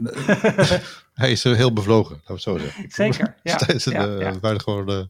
[1.14, 2.84] hij is heel bevlogen, laten we het zo zeggen.
[2.90, 3.56] Zeker, ja.
[3.56, 4.38] Tijdens het ja, eh, ja.
[4.38, 5.08] buitengewoon de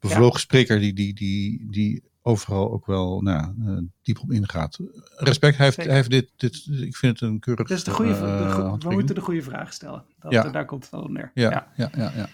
[0.00, 4.78] bevlogen spreker die, die, die, die overal ook wel nou, ja, eh, diep op ingaat.
[5.16, 7.68] Respect, hij heeft, hij heeft dit, dit, ik vind het een keurig.
[7.68, 10.04] Dus de goede, de goe- we moeten de goede vragen stellen.
[10.18, 10.44] Dat, Ja.
[10.44, 11.30] eh, Daar komt het wel neer.
[11.34, 12.28] Ja, ja, ja, ja.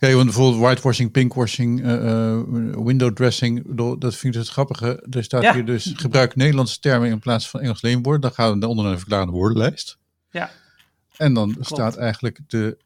[0.00, 0.12] ja.
[0.12, 2.42] want bijvoorbeeld whitewashing, pinkwashing, eh, eh,
[2.84, 5.06] window dressing, dat vind ik het grappige.
[5.10, 5.54] Er staat Ja.
[5.54, 8.22] hier dus gebruik Nederlandse termen in plaats van Engels leenwoord.
[8.22, 9.98] Dan gaan we onder naar de verklarende woordenlijst.
[10.30, 10.50] Ja.
[11.16, 12.78] En dan staat eigenlijk de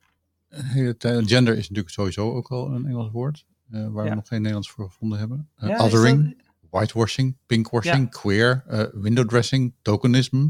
[0.50, 4.10] hele tijd, gender is natuurlijk sowieso ook al een Engels woord, eh, waar Ja.
[4.10, 5.48] we nog geen Nederlands voor gevonden hebben.
[5.58, 10.48] Is othering, dat- whitewashing, pinkwashing, queer, eh, window dressing, tokenism,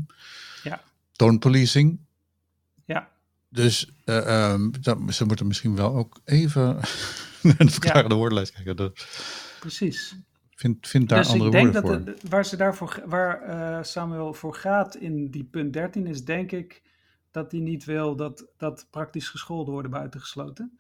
[0.62, 0.80] Ja.
[1.12, 2.00] tone policing.
[2.84, 3.08] Ja.
[3.48, 6.64] Dus ehm, dat, ze moeten misschien wel ook even
[7.42, 8.76] naar de verklarende woordenlijst kijken.
[8.76, 9.06] Dat,
[9.60, 10.16] Precies.
[10.54, 12.14] vind, vind daar dus andere ik denk woorden dat voor.
[12.22, 16.82] de- waar, ze daarvoor, waar Samuel voor gaat in die punt 13 is denk ik
[17.30, 20.78] dat hij niet wil dat, dat praktisch gescholden worden buitengesloten.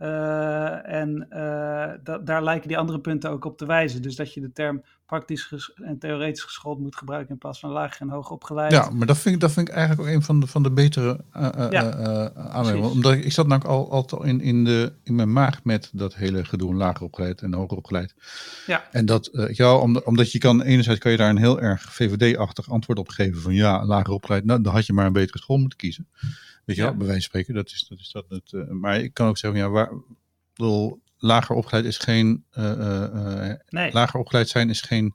[0.00, 4.02] Eh, en eh, da- daar lijken die andere punten ook op te wijzen.
[4.02, 8.00] Dus dat je de term praktisch en theoretisch geschoold moet gebruiken in plaats van laag
[8.00, 8.72] en hoog opgeleid.
[8.72, 10.70] Ja, maar dat vind, ik, dat vind ik eigenlijk ook een van de, van de
[10.70, 12.90] betere uh, Ja, aanwijzingen.
[12.90, 16.14] Omdat ik, ik zat namelijk al, al in, in, de, in mijn maag met dat
[16.14, 18.14] hele gedoe lager opgeleid en hoger opgeleid.
[18.66, 18.84] Ja.
[18.90, 22.70] En dat, wel, omdat, omdat je kan, enerzijds kan je daar een heel erg VVD-achtig
[22.70, 25.58] antwoord op geven van ja, lager opgeleid, nou, dan had je maar een betere school
[25.58, 26.08] moeten kiezen.
[26.64, 27.98] Weet je wel, bij wijze van spreken, dat is dat.
[27.98, 29.92] Is dat het, eh, maar ik kan ook zeggen, ja, waar,
[30.54, 35.14] bedoel, lager opgeleid is geen, eh, eh, Nee, lager opgeleid zijn is geen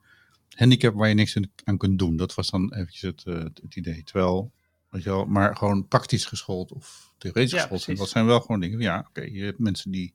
[0.50, 2.16] handicap waar je niks aan kunt doen.
[2.16, 4.04] Dat was dan eventjes het, het, idee.
[4.04, 4.52] Terwijl,
[4.90, 7.98] weet je wel, maar gewoon praktisch geschoold of theoretisch Ja, geschoold zijn.
[7.98, 8.80] Dat zijn wel gewoon dingen.
[8.80, 10.14] Ja, oké, je hebt mensen die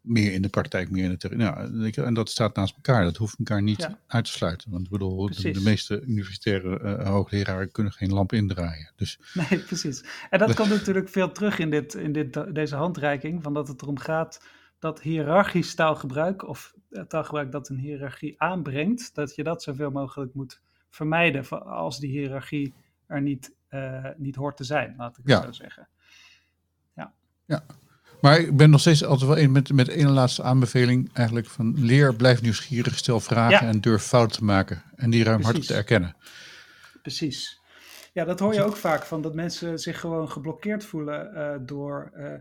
[0.00, 1.38] meer in de praktijk, meer in de theorie.
[1.38, 3.04] Nou, en dat staat naast elkaar.
[3.04, 3.98] Dat hoeft elkaar niet Ja.
[4.06, 4.70] uit te sluiten.
[4.70, 8.92] Want ik bedoel, de, meeste universitaire eh, hoogleraren kunnen geen lamp indraaien.
[8.96, 9.18] Dus
[9.50, 10.04] Nee, precies.
[10.30, 13.82] En dat komt natuurlijk veel terug in, dit, in dit, deze handreiking, van dat het
[13.82, 14.42] erom gaat
[14.78, 20.34] dat hiërarchisch taalgebruik, of eh, taalgebruik dat een hiërarchie aanbrengt, dat je dat zoveel mogelijk
[20.34, 20.60] moet
[20.90, 22.74] vermijden als die hiërarchie
[23.06, 25.42] er niet, eh, niet hoort te zijn, laat ik het Ja.
[25.42, 25.88] zo zeggen.
[28.20, 31.74] Maar ik ben nog steeds altijd wel in met, met ene laatste aanbeveling eigenlijk van
[31.76, 33.72] leer, blijf nieuwsgierig, stel vragen Ja.
[33.72, 34.82] en durf fouten te maken.
[34.96, 36.16] En die ruimhartig te erkennen.
[37.02, 37.60] Precies.
[38.12, 42.10] Ja, dat hoor je ook vaak van dat mensen zich gewoon geblokkeerd voelen eh, door,
[42.14, 42.32] eh,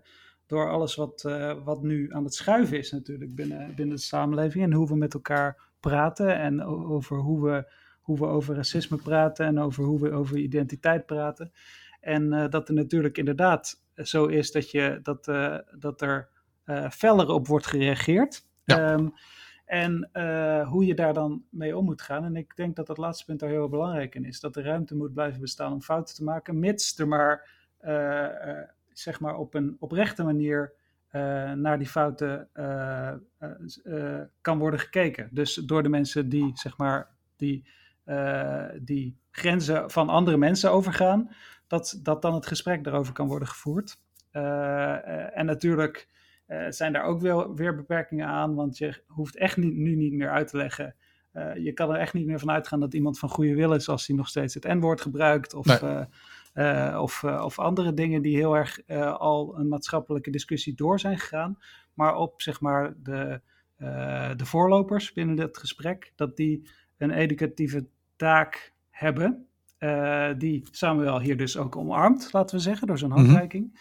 [0.47, 4.63] door alles wat, eh, wat nu aan het schuiven is natuurlijk binnen, binnen de samenleving
[4.63, 9.45] en hoe we met elkaar praten en over hoe we, hoe we over racisme praten
[9.45, 11.51] en over hoe we over identiteit praten.
[12.01, 16.29] En dat er natuurlijk inderdaad zo is dat, je, dat, eh, dat er
[16.63, 18.45] eh feller op wordt gereageerd.
[18.63, 18.93] Ja.
[18.93, 19.07] Ehm,
[19.65, 22.23] en eh, hoe je daar dan mee om moet gaan.
[22.25, 24.39] En ik denk dat dat laatste punt daar heel belangrijk in is.
[24.39, 27.49] Dat er ruimte moet blijven bestaan om fouten te maken, mits er maar,
[28.91, 30.73] zeg maar op een oprechte manier
[31.55, 32.49] naar die fouten
[34.41, 35.29] kan worden gekeken.
[35.31, 37.67] Dus door de mensen die, zeg maar, die,
[38.81, 41.29] die grenzen van andere mensen overgaan,
[41.69, 43.99] dat, dat dan het gesprek daarover kan worden gevoerd.
[44.32, 46.08] Eh, eh, en natuurlijk
[46.45, 50.13] eh, zijn daar ook wel weer beperkingen aan, want je hoeft echt niet, nu niet
[50.13, 50.95] meer uit te leggen.
[51.55, 54.07] Je kan er echt niet meer van uitgaan dat iemand van goede wil is als
[54.07, 55.53] hij nog steeds het N-woord gebruikt.
[55.53, 55.82] Of,
[56.53, 56.99] Nee.
[56.99, 61.57] of, of andere dingen die heel erg al een maatschappelijke discussie door zijn gegaan.
[61.93, 63.41] Maar op zeg maar de,
[64.36, 69.49] de voorlopers binnen het gesprek, dat die een educatieve taak hebben.
[69.80, 73.17] Eh, die Samuel hier dus ook omarmt, laten we zeggen, door zo'n Mhm.
[73.19, 73.80] handreiking.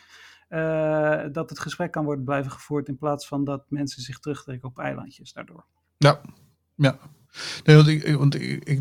[0.48, 4.68] Eh, dat het gesprek kan worden blijven gevoerd in plaats van dat mensen zich terugtrekken
[4.68, 5.64] op eilandjes daardoor.
[5.96, 6.20] Ja,
[6.74, 6.98] ja.
[7.64, 8.80] Nee, want ik, want ik, ik,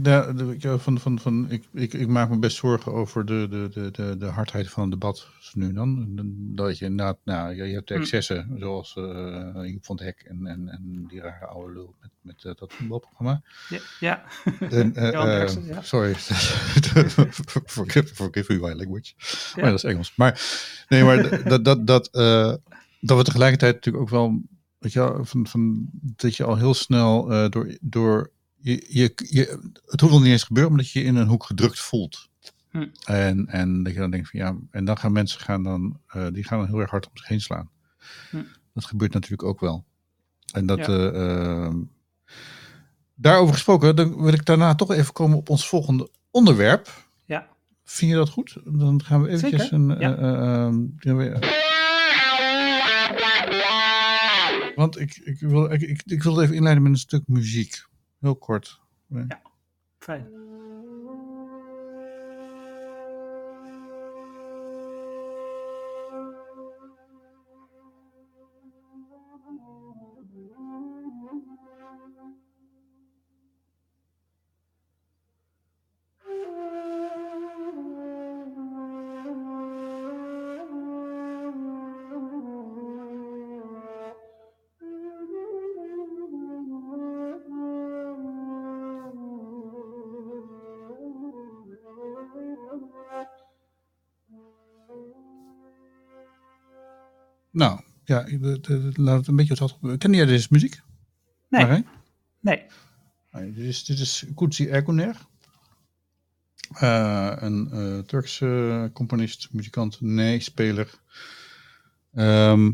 [0.61, 3.91] wel, van, van, van, ik, ik, ik maak me best zorgen over de, de, de,
[3.91, 6.07] de, de hardheid van het debat zo nu dan.
[6.55, 7.99] Dat je inderdaad, nou, je, je hebt de Hm.
[8.01, 12.09] excessen, zoals eh Joep van het Hek en, en, en die rare oude lul met,
[12.21, 13.41] met eh, dat voetbalprogramma.
[13.69, 14.23] Ja, ja.
[14.59, 15.81] En, eh, Johan eh, ja.
[15.81, 16.13] Sorry,
[17.75, 19.13] forgive, forgive me my language.
[19.17, 19.61] Ja.
[19.61, 20.13] Maar dat is Engels.
[20.15, 20.41] Maar
[20.87, 22.09] nee, maar dat, dat, dat,
[22.99, 24.41] dat we tegelijkertijd natuurlijk ook wel,
[24.77, 28.31] weet je van, van, dat je al heel snel door, door
[28.71, 31.27] je, je, je, het hoeft nog niet eens gebeuren, maar dat je je in een
[31.27, 32.29] hoek gedrukt voelt.
[32.71, 32.87] Hm.
[33.05, 36.27] En, en dat je dan denkt van ja, en dan gaan mensen gaan dan, eh,
[36.33, 37.69] die gaan dan heel erg hard om zich heen slaan.
[38.29, 38.43] Hm.
[38.73, 39.85] Dat gebeurt natuurlijk ook wel.
[40.53, 40.85] En dat, Ja.
[40.85, 41.75] eh, ehm,
[43.15, 47.05] daarover gesproken, dan wil ik daarna toch even komen op ons volgende onderwerp.
[47.25, 47.47] Ja.
[47.83, 48.57] Vind je dat goed?
[48.65, 49.99] Dan gaan we eventjes Zeker, een.
[49.99, 50.15] ja.
[50.17, 51.39] eh, eh, ehm,
[54.75, 57.85] want ik, ik, wil, ik, ik, ik wil even inleiden met een stuk muziek.
[58.19, 58.81] Heel kort.
[59.99, 60.46] Fijn.
[98.07, 99.97] Ja, de, laat het een beetje wat.
[99.97, 100.81] Ken jij deze muziek?
[101.49, 101.87] Nee, Marijn?
[102.39, 102.65] nee.
[103.31, 104.69] Nee, dit is, dit is Kutsi.
[104.69, 104.83] Eh,
[107.35, 110.99] een eh, Turkse componist, muzikant, nee, speler.
[112.13, 112.71] Ehm,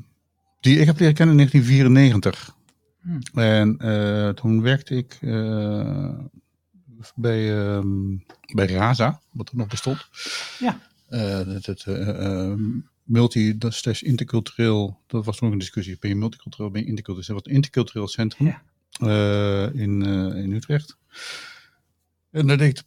[0.59, 2.55] die ik heb leren kennen in 1994.
[3.01, 3.19] Hmm.
[3.33, 6.19] En eh, toen werkte ik eh,
[7.15, 8.17] bij, ehm,
[8.53, 10.07] bij Raza, wat er nog bestond.
[10.59, 10.79] Ja.
[11.13, 12.59] Eh, het het eh, eh,
[13.03, 15.97] multi slash intercultureel, dat was toen ook een discussie.
[15.99, 17.35] Ben je multicultureel, ben je intercultureel?
[17.35, 18.61] Wat een intercultureel centrum Ja.
[18.99, 20.97] eh, in, eh, in Utrecht.
[22.29, 22.83] En daar, deed,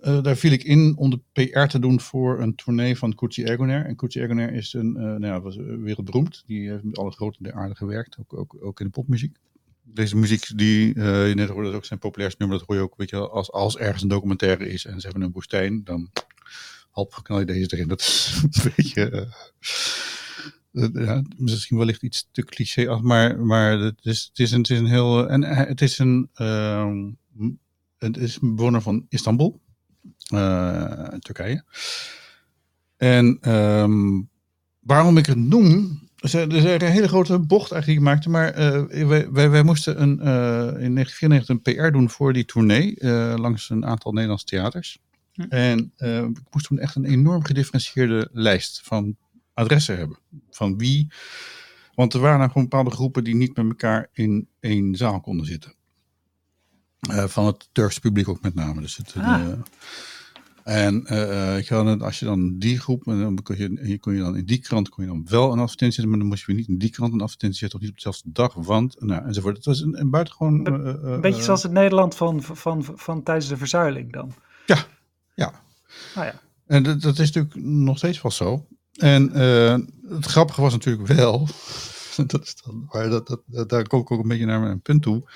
[0.00, 3.44] eh, daar viel ik in om de PR te doen voor een tournee van Kutsi
[3.44, 3.84] Ergoner.
[3.86, 6.42] En Kutsi Ergoner is een, nou ja, was wereldberoemd.
[6.46, 9.36] Die heeft met alle grote der aarde gewerkt, ook, ook, ook in de popmuziek.
[9.82, 12.58] Deze muziek die je net hoorde, dat is ook zijn populairste nummer.
[12.58, 15.26] Dat hoor je ook, weet je als, als ergens een documentaire is en ze hebben
[15.26, 16.10] een woestijn, dan
[16.90, 17.88] hop, knal je deze erin.
[17.88, 19.10] Dat is een beetje...
[19.10, 24.50] eh, eh, ja, misschien wellicht iets te cliché af, maar, maar het, is, het, is
[24.52, 25.28] een, het is een heel.
[25.28, 26.28] En hij- het is een.
[26.34, 27.10] ehm,
[27.98, 29.60] het is een bewoner van Istanbul,
[30.28, 31.64] eh, Turkije.
[32.96, 34.20] En ehm,
[34.80, 35.98] waarom ik het noem.
[36.20, 40.20] Er is een hele grote bocht eigenlijk maakte, maar eh, wij, wij, wij moesten een,
[40.20, 44.98] eh, in 1994 een PR doen voor die tournee eh, langs een aantal Nederlandse theaters.
[45.48, 45.54] Hm.
[45.54, 49.16] En eh, ik moest toen echt een enorm gedifferentieerde lijst van
[49.54, 50.18] adressen hebben.
[50.50, 51.12] Van wie.
[51.94, 55.74] Want er waren gewoon bepaalde groepen die niet met elkaar in één zaal konden zitten.
[57.00, 58.80] Eh, van het Turkse publiek ook met name.
[58.80, 59.40] Dus het, Ah.
[59.40, 59.52] eh,
[60.64, 64.20] en eh, ik had, als je dan die groep, en dan kon je, kon je
[64.20, 66.46] dan in die krant kon je dan wel een advertentie zetten, maar dan moest je
[66.46, 69.24] weer niet in die krant een advertentie zetten, of niet op dezelfde dag, want, nou,
[69.24, 69.56] enzovoort.
[69.56, 70.66] Het was een, een buitengewoon...
[70.66, 74.32] Een beetje zoals het Nederland van, van, van, van tijdens de verzuiling dan.
[74.66, 74.84] Ja,
[75.34, 75.62] ja.
[76.14, 76.40] Nou ja.
[76.66, 78.66] En dat, dat is natuurlijk nog steeds wel zo.
[78.92, 79.78] En eh,
[80.08, 81.48] het grappige was natuurlijk wel,
[82.26, 84.80] dat is dan, maar dat, dat, dat- daar kom ik ook een beetje naar mijn
[84.80, 85.28] punt toe,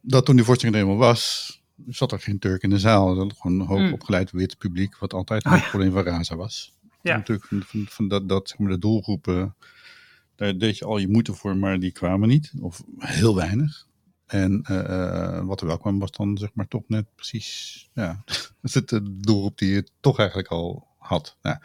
[0.00, 1.54] dat toen die voorstelling er eenmaal was,
[1.88, 3.14] zat er geen Turk in de zaal.
[3.16, 3.92] Was gewoon een hoog Mm.
[3.92, 5.68] opgeleid wit publiek, wat altijd Ah, een ja.
[5.68, 6.72] probleem van Raza was.
[7.02, 7.12] Ja.
[7.12, 9.54] En Natuurlijk van, van, van dat, dat zeg maar, de doelgroepen,
[10.36, 13.85] daar deed je al je moeite voor, maar die kwamen niet, of heel weinig.
[14.26, 18.24] En eh, eh, wat er wel kwam was dan zeg maar toch net precies, ja,
[18.62, 21.36] is het de doelgroep die je toch eigenlijk al had.
[21.42, 21.56] Nou,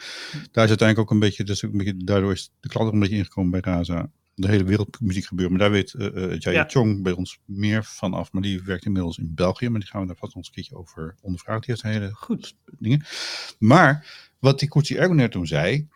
[0.51, 2.93] daar is uiteindelijk ook een beetje, dus ook een beetje, daardoor is de klant ook
[2.93, 4.09] een beetje ingekomen bij Raza.
[4.35, 5.57] De hele wereldmuziek gebeuren.
[5.57, 6.69] Maar daar weet eh eh, Jaya Ja.
[6.69, 8.31] Chong bij ons meer van af.
[8.31, 9.69] Maar die werkt inmiddels in België.
[9.69, 11.61] Maar die gaan we daar vast nog een keertje over ondervragen.
[11.61, 12.55] Die heeft hele Goed.
[12.79, 13.03] dingen.
[13.59, 14.07] Maar
[14.39, 15.87] wat die Koetsi Ergoner toen zei.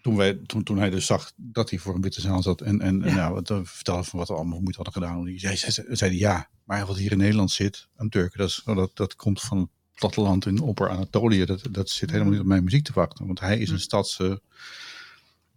[0.00, 2.60] Toen, wij, toen, toen hij dus zag dat hij voor een witte zaal zat.
[2.60, 3.14] En, en Ja.
[3.14, 5.24] nou, eh, vertelde van wat we allemaal moeite hadden gedaan.
[5.24, 7.88] Die zei, zei, zei, hij, ja, maar wat hier in Nederland zit.
[7.96, 8.38] Aan Turken.
[8.38, 11.44] Dat, is, dat, dat komt van het platteland in Opper Anatolië.
[11.44, 13.26] Dat, dat zit helemaal niet op mijn muziek te wachten.
[13.26, 14.42] Want hij is een stadse.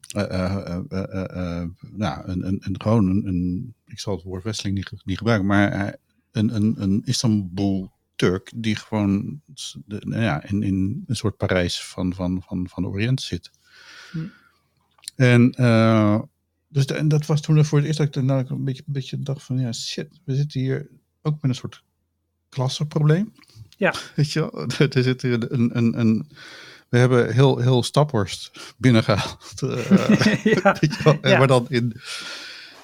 [0.07, 0.55] eh,
[0.89, 5.17] eh, nou, een, een, een, gewoon een, een, ik zal het woord westeling niet, niet
[5.17, 5.95] gebruiken, maar
[6.31, 9.41] een, een, een Istanbul Turk die gewoon
[9.85, 13.51] de, nou ja, in, in een soort Parijs van, van, van, van de Oriënt zit.
[14.11, 14.19] Hm.
[15.15, 16.21] En, eh,
[16.67, 18.93] dus de- en dat was toen voor het eerst dat ik daarna een beetje, een
[18.93, 20.89] beetje dacht van ja shit, we zitten hier
[21.21, 21.83] ook met een soort
[22.49, 23.33] klassenprobleem.
[23.77, 23.93] Ja.
[24.15, 26.27] Weet je wel, er zit hier een, een, een,
[26.89, 29.61] we hebben heel, heel Staphorst binnengehaald.
[29.61, 30.77] eh, ja.
[30.79, 31.37] Weet je wel, Ja.
[31.37, 31.93] Maar dan in,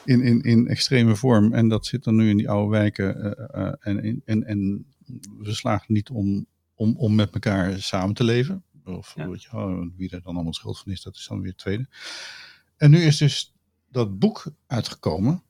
[0.06, 1.54] in, in, in extreme vorm.
[1.54, 3.38] En dat zit dan nu in die oude wijken.
[3.54, 4.86] eh, en, en, en, en
[5.40, 8.64] we slagen niet om, om, om met elkaar samen te leven.
[8.88, 9.30] Of Ja.
[9.30, 11.88] weet je, wie er dan allemaal schuld van is, dat is dan weer het tweede.
[12.78, 13.54] En nu is dus
[13.92, 15.44] dat boek uitgekomen.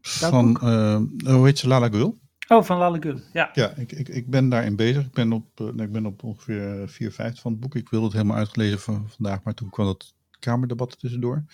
[0.00, 0.62] Van, boek?
[0.62, 1.00] eh,
[1.34, 2.20] hoe heet ze, Lala Gul.
[2.48, 3.50] Oh, van Lalagul, ja.
[3.54, 5.04] Ja, ik, ik, ik ben daarin bezig.
[5.04, 7.74] Ik ben op, uh, ik ben op ongeveer 4 vijfde van het boek.
[7.74, 11.44] Ik wilde het helemaal uitgelezen van vandaag, maar toen kwam het Kamerdebat tussendoor.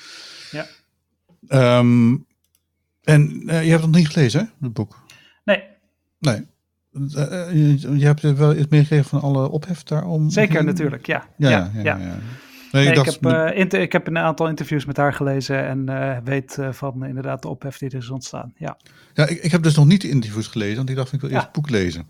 [0.51, 0.66] Ja.
[1.78, 2.26] Um,
[3.03, 5.03] en uh, je hebt het nog niet gelezen, hè, het boek?
[5.45, 5.62] Nee.
[6.18, 6.47] Nee.
[6.93, 10.30] Uh, je, je, hebt wel iets meegekregen van alle ophef daarom?
[10.30, 11.28] Zeker, natuurlijk, ja.
[11.36, 11.82] Ja, ja, ja.
[11.82, 12.18] ja, ja.
[12.72, 16.16] Nee, nee, ik, heb, inter, ik heb een aantal interviews met haar gelezen en uh,
[16.24, 18.53] weet uh, van inderdaad de ophef die er is ontstaan.
[18.57, 18.76] Ja,
[19.14, 21.30] ja ik, ik heb dus nog niet de interviews gelezen, want ik dacht ik wil
[21.30, 22.07] eerst het boek lezen.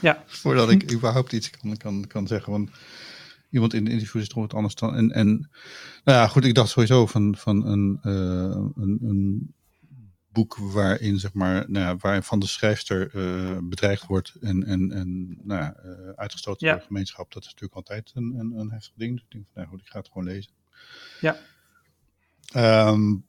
[0.00, 0.22] Ja.
[0.26, 2.52] Voordat ik überhaupt iets kan, kan, kan zeggen.
[2.52, 2.70] Want
[3.50, 4.94] iemand in de interview is toch wat anders dan.
[4.94, 5.26] En, en
[6.04, 9.54] nou ja, goed, ik dacht sowieso van, van een, een, een
[10.38, 14.92] boek waarin, zeg maar, nou ja, waarin van de schrijfster uh, bedreigd wordt en, en,
[14.92, 16.72] en nou ja, uh, uitgestoten ja.
[16.72, 17.32] door de gemeenschap.
[17.32, 19.12] Dat is natuurlijk altijd een, een, een heftig ding.
[19.12, 20.52] Dus ik denk van, nou goed, ik ga het gewoon lezen.
[21.20, 21.36] Ja.
[22.90, 23.24] Um,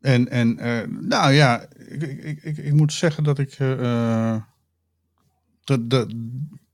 [0.00, 3.56] en, en uh, nou ja, ik, ik, ik, ik, moet zeggen dat ik.
[5.64, 6.14] dat, dat,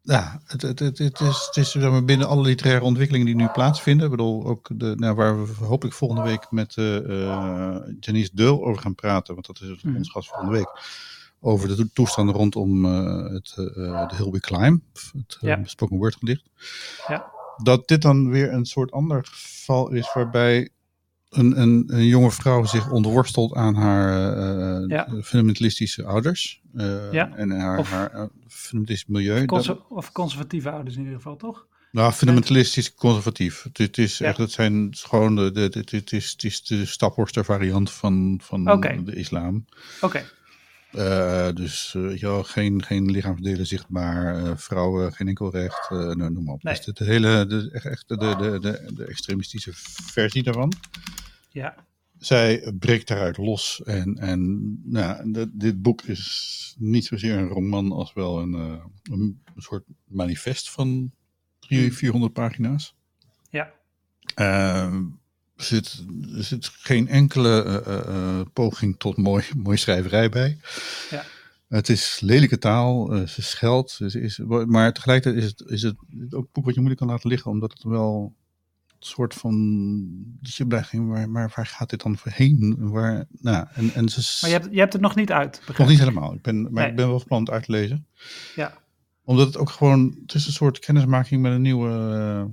[0.02, 3.36] ja, het, het, het, het is, het is zeg maar, binnen alle literaire ontwikkelingen die
[3.36, 4.04] nu plaatsvinden.
[4.04, 8.64] Ik bedoel, ook de, nou, waar we hopelijk volgende week met uh, uh, Janice Deul
[8.64, 10.68] over gaan praten, want dat is ons gast volgende week.
[11.40, 14.82] Over de toestanden rondom uh, het, de Hilby Climb,
[15.12, 15.60] het ja.
[15.64, 16.50] spoken word gedicht.
[17.08, 17.30] Ja.
[17.62, 20.70] Dat dit dan weer een soort ander geval is waarbij
[21.30, 25.08] een, een, een jonge vrouw zich onderworstelt aan haar uh, ja.
[25.22, 26.60] fundamentalistische ouders.
[26.74, 27.36] Uh, Ja.
[27.36, 29.44] En haar, Of- haar fundamentalistisch milieu.
[29.44, 31.66] Conser- Dat- of conservatieve ouders in ieder geval, toch?
[31.92, 33.62] nou, fundamentalistisch conservatief.
[33.62, 34.26] Het, het is Ja.
[34.26, 38.40] echt, het zijn gewoon de, de, de- het, is, het is de staphorster variant van,
[38.42, 38.64] van
[39.04, 39.64] de islam.
[40.00, 40.24] Oké,
[40.90, 46.32] Eh, dus eh, wel, geen, geen lichaamsdelen zichtbaar, eh, vrouwen geen enkel recht, eh, nou,
[46.32, 46.62] noem maar op.
[46.62, 46.74] Nee.
[46.74, 49.70] Dus de, hele, de, echt de, de, de, de extremistische
[50.12, 50.72] versie daarvan.
[51.50, 51.74] Ja.
[52.18, 53.82] zij breekt daaruit los.
[53.84, 59.40] En, en nou, dit boek is niet zozeer een roman als wel een, eh, een
[59.56, 61.12] soort manifest van
[61.58, 62.94] 300, 400 pagina's.
[63.50, 63.72] Ja.
[64.34, 64.94] Eh,
[65.56, 66.04] er, zit,
[66.36, 70.58] er zit geen enkele eh, eh, poging tot mooi, mooi schrijverij bij.
[71.10, 71.24] Ja.
[71.68, 75.96] Het is lelijke taal, ze scheldt, ze is, maar tegelijkertijd is het, is het
[76.30, 78.34] ook een boek wat je moeilijk kan laten liggen, omdat het wel
[79.06, 79.54] soort van,
[80.40, 82.76] dat je blijft denken, maar, maar waar gaat dit dan voor heen?
[82.78, 85.88] Waar, nou, en, en ze, Maar je hebt, je hebt het nog niet uit, nog
[85.88, 86.88] niet helemaal, ik ben, maar Nee.
[86.88, 88.06] ik ben wel het uit te lezen.
[88.54, 88.78] Ja.
[89.24, 92.50] Omdat het ook gewoon, het is een soort kennismaking met een nieuwe,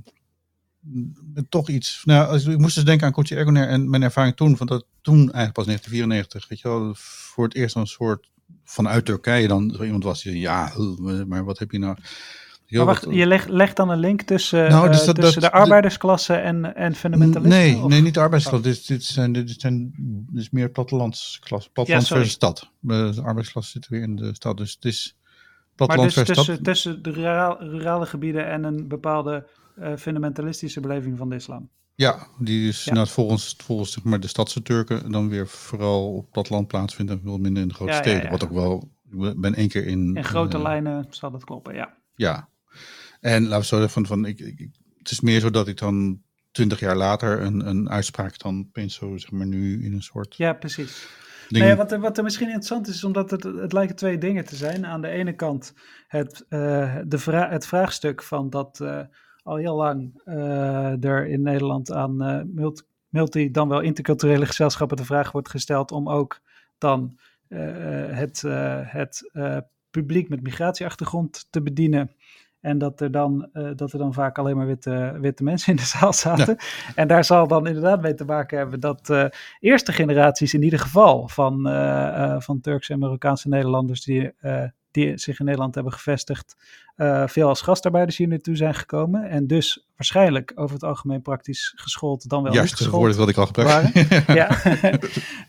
[1.50, 2.02] toch iets.
[2.06, 4.86] Nou, als, ik moest dus denken aan Coach Ergoner en mijn ervaring toen, van dat
[5.02, 8.30] toen eigenlijk pas 1994, weet je wel, voor het eerst een soort
[8.64, 10.72] vanuit Turkije dan zo iemand was die zei, ja,
[11.26, 11.98] maar wat heb je nou?
[12.70, 15.52] Maar wacht, wat- je legt, dan een link tussen, Nou, eh, dus dat- tussen dat-
[15.52, 17.60] de arbeidersklasse en, en fundamentalisten?
[17.60, 18.70] Nee, of- nee, niet de arbeidsklasse.
[18.70, 19.94] Dit, dit, zijn, dit zijn
[20.30, 21.70] dit is meer plattelandsklasse.
[21.72, 22.72] Platteland versus stad.
[22.88, 24.58] Eh, De arbeidsklasse zit weer in de stad.
[24.58, 26.66] Dus het is Maar platteland dus versus tussen, stad.
[26.66, 29.48] tussen de ruraal- rurale gebieden en een bepaalde
[29.82, 31.70] eh, fundamentalistische beleving van de islam.
[31.96, 32.94] Ja, die is Ja.
[32.94, 37.20] nou, volgens, volgens zeg maar, de stadse Turken dan weer vooral op platteland plaatsvindt en
[37.24, 38.32] veel minder in de grote Ja, steden.
[38.32, 38.90] Wat ook wel,
[39.20, 40.16] ik ben één keer in...
[40.16, 41.94] In grote eh, lijnen zal dat kloppen, ja.
[42.16, 42.48] Ja.
[43.20, 46.22] En laten we zo zeggen, van, van, ik, het is meer zo dat ik dan
[46.52, 50.36] twintig jaar later een, een uitspraak dan opeens zo, zeg maar, nu in een soort
[50.36, 51.08] Ja, precies.
[51.50, 51.66] ding...
[51.66, 54.46] Nou wat, er, wat er misschien interessant is, is omdat het, het lijken twee dingen
[54.46, 54.86] te zijn.
[54.86, 55.74] Aan de ene kant
[56.08, 59.02] het, eh, de vra het vraagstuk van dat eh,
[59.44, 62.16] al heel lang eh, er in Nederland aan
[62.54, 66.42] multi, multi, dan wel interculturele gezelschappen de vraag wordt gesteld om ook
[66.78, 68.42] dan het,
[68.82, 69.30] het
[69.90, 72.12] publiek met migratieachtergrond te bedienen.
[72.68, 75.76] En dat er, dan, eh, dat er dan vaak alleen maar witte, witte mensen in
[75.76, 76.58] de zaal zaten.
[76.96, 79.26] En daar zal dan inderdaad mee te maken hebben dat eh,
[79.60, 84.32] eerste generaties in ieder geval van, eh, van Turkse en Marokkaanse Nederlanders die,
[84.92, 86.56] die zich in Nederland hebben gevestigd,
[87.26, 89.30] veel als gastarbeiders hier naartoe zijn gekomen.
[89.30, 93.38] En dus waarschijnlijk over het algemeen praktisch geschoold dan wel Juist, het woord wat ik
[93.38, 94.08] al gebruikt.
[94.42, 94.50] ja.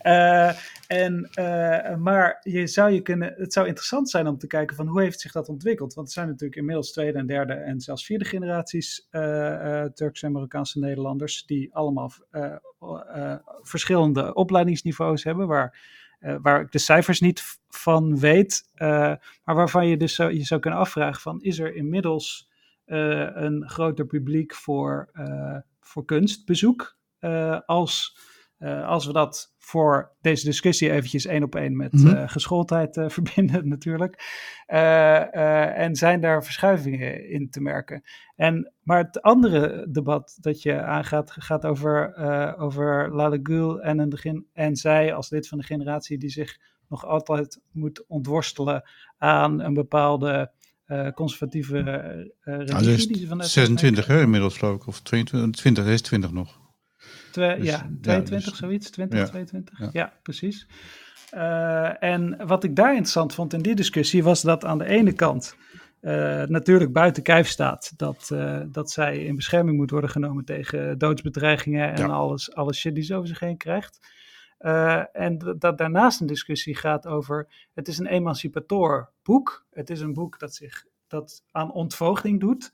[0.89, 4.87] En, eh, maar je zou je kunnen, het zou interessant zijn om te kijken van
[4.87, 5.95] hoe heeft zich dat ontwikkeld.
[5.95, 10.33] Want er zijn natuurlijk inmiddels tweede en derde en zelfs vierde generaties eh, Turkse en
[10.33, 12.13] Marokkaanse Nederlanders die allemaal
[13.63, 15.79] verschillende opleidingsniveaus hebben, waar,
[16.43, 21.21] waar ik de cijfers niet van weet, maar waarvan je dus je zou kunnen afvragen
[21.21, 22.51] van is er inmiddels
[22.85, 25.11] een groter publiek voor,
[25.81, 26.97] voor kunstbezoek
[27.67, 28.17] als
[28.59, 32.07] eh, als we dat voor deze discussie eventjes één op één met Mhm.
[32.07, 34.23] eh, geschooldheid eh, verbinden natuurlijk.
[34.67, 38.03] En zijn daar verschuivingen in te merken.
[38.37, 42.17] En, maar het andere debat dat je aangaat gaat over,
[42.59, 47.07] over Lale Gül en, een, en zij als lid van de generatie die zich nog
[47.07, 48.83] altijd moet ontworstelen
[49.19, 50.51] aan een bepaalde
[50.87, 53.07] uh, conservatieve uh, religie.
[53.07, 56.58] die ze vanuit 26 hè, inmiddels geloof ik, of 22, 20, is 20 nog.
[57.39, 60.67] Twee, dus, ja, 22 ja, dus, zoiets, 20, ja, 22, ja, precies.
[61.35, 65.13] Uh, en wat ik daar interessant vond in die discussie was dat aan de ene
[65.13, 65.57] kant
[66.01, 70.99] uh, natuurlijk buiten kijf staat dat, uh, dat zij in bescherming moet worden genomen tegen
[70.99, 74.17] doodsbedreigingen en alles, alles shit die ze over zich heen krijgt.
[75.13, 79.67] En dat daarnaast een discussie gaat over, het is een emancipator boek.
[79.71, 82.73] Het is een boek dat zich dat aan ontvoogding doet.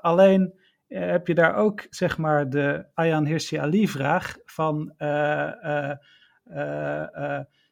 [0.00, 0.54] alleen
[0.88, 4.94] heb je daar ook, zeg maar, de Ayaan Hirsi Ali vraag van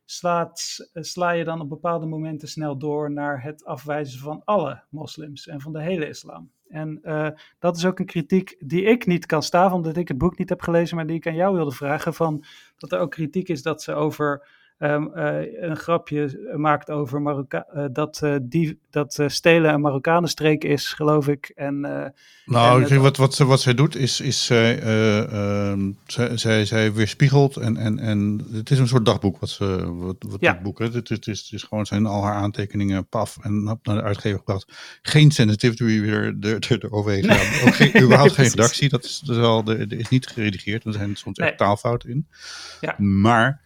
[0.05, 5.47] slaat, sla je dan op bepaalde momenten snel door naar het afwijzen van alle moslims
[5.47, 6.51] en van de hele islam.
[6.69, 7.01] En
[7.59, 10.49] dat is ook een kritiek die ik niet kan staan, omdat ik het boek niet
[10.49, 12.14] heb gelezen, maar die ik aan jou wilde vragen.
[12.14, 12.45] Van,
[12.77, 14.49] dat er ook kritiek is dat ze over
[14.79, 20.64] um, uh, een grapje maakt over Marokka uh, dat, uh, die, dat stelen een Marokkanenstreek
[20.64, 21.53] is, geloof ik.
[21.55, 21.81] En,
[22.45, 27.57] nou, en, wat, wat, wat zij doet is, is zij, ehm, zij, zij, zij weerspiegelt
[27.57, 30.61] en, en, en het is een soort dagboek wat ze, wat, wat ja.
[30.62, 34.03] boek, het, het, is, het is gewoon zijn al haar aantekeningen paf en naar de
[34.03, 34.72] uitgever gebracht.
[35.03, 36.37] Geen sensitivity weer
[36.68, 40.09] eroverheen er, er, Ook geen, überhaupt geen redactie, dat is, dat is, al, er, is
[40.09, 42.27] niet geredigeerd, er zijn soms echt taalfouten in.
[42.81, 42.95] Ja.
[42.99, 43.64] Maar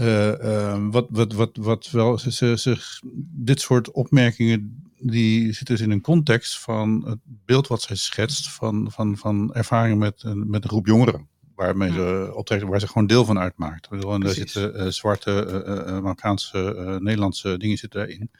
[0.00, 3.00] uh, wat, wat, wat, wat wel, ze, ze,
[3.32, 8.50] dit soort opmerkingen, die zitten dus in een context van het beeld wat zij schetst
[8.50, 11.28] van, van, van ervaringen met, met een groep jongeren.
[11.54, 13.88] Waarmee ze optreden, waar ze gewoon deel van uitmaakt.
[13.90, 18.30] En daar zitten uh, zwarte, uh, Marokkaanse, Nederlandse dingen zitten daarin.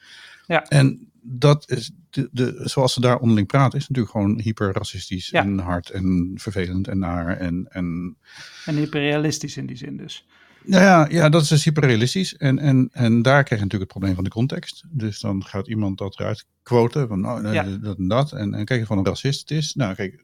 [0.47, 0.65] Ja.
[0.67, 5.43] En dat is, de, de, zoals ze daar onderling praten, is natuurlijk gewoon hyperracistisch ja.
[5.43, 7.37] en hard en vervelend en naar.
[7.37, 8.17] En, en,
[8.65, 10.25] en hyperrealistisch in die zin dus.
[10.63, 12.35] Nou ja, ja, dat is dus hyperrealistisch.
[12.35, 14.83] En, en, en daar krijg je natuurlijk het probleem van de context.
[14.89, 17.41] Dus dan gaat iemand dat eruit quoten van nou,
[17.81, 18.31] dat en dat.
[18.31, 19.73] En, en kijk van een racist het is.
[19.73, 20.23] Nou, kijk,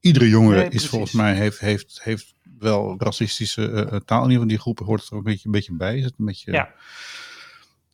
[0.00, 4.24] iedere jongere is volgens mij heeft, heeft, heeft wel racistische uh, taal.
[4.24, 5.96] In ieder geval die groep hoort er ook een beetje, een beetje bij.
[5.96, 6.52] Is het een beetje.
[6.52, 6.74] Ja.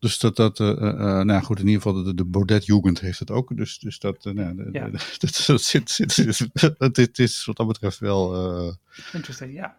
[0.04, 3.30] Dus dat, dat uh, uh, nou goed, in ieder geval de, de Baudet-jugend heeft het
[3.30, 3.56] ook.
[3.56, 4.88] Dus, dus dat, uh, nou, ja.
[5.18, 6.48] dat, dat, zit, zit,
[6.94, 8.78] dit is wat dat betreft wel...
[9.12, 9.78] Interesting, ja.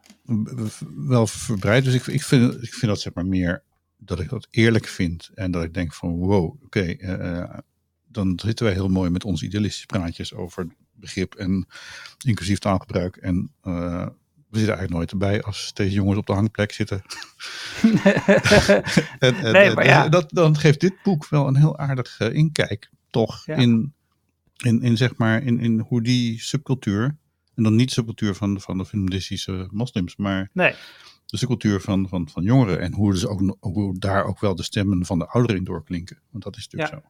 [0.96, 1.84] Wel verbreid.
[1.84, 3.64] Dus ik, ik, vind, ik vind dat zeg maar meer
[3.98, 5.32] dat ik dat eerlijk vind.
[5.34, 7.64] En dat ik denk van wow, oké, okay,
[8.08, 11.68] dan zitten wij heel mooi met onze idealistische praatjes over begrip en
[12.26, 13.16] inclusief taalgebruik.
[13.16, 13.52] En
[14.56, 17.02] we zitten eigenlijk nooit erbij als deze jongens op de hangplek zitten.
[19.20, 20.10] en, en, nee, maar ja.
[20.10, 23.94] dat, dan geeft dit boek wel een heel aardig uh, inkijk, toch, in,
[24.64, 27.18] in, in, zeg maar, in, in hoe die subcultuur,
[27.56, 30.74] en dan niet de subcultuur van, van de feministische moslims, maar nee.
[31.26, 34.64] de subcultuur van, van, van jongeren en hoe, dus ook, hoe daar ook wel de
[34.64, 36.20] stemmen van de ouderen in doorklinken.
[36.32, 37.10] Want dat is natuurlijk zo.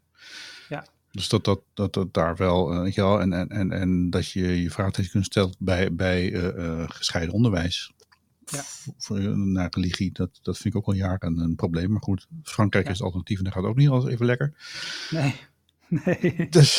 [1.16, 4.10] Dus dat, dat, dat, dat daar wel, uh, weet je wel, en, en, en, en
[4.10, 7.94] dat je je vraagteken kunt stellen bij, bij uh, gescheiden onderwijs.
[8.46, 8.64] Ja.
[8.98, 11.92] Voor, naar religie, dat, dat vind ik ook al jaren een, probleem.
[11.92, 12.92] Maar goed, Frankrijk ja.
[12.92, 14.54] is het alternatief en dat gaat ook niet altijd even lekker.
[15.10, 15.36] Nee,
[16.06, 16.50] nee.
[16.50, 16.76] Dus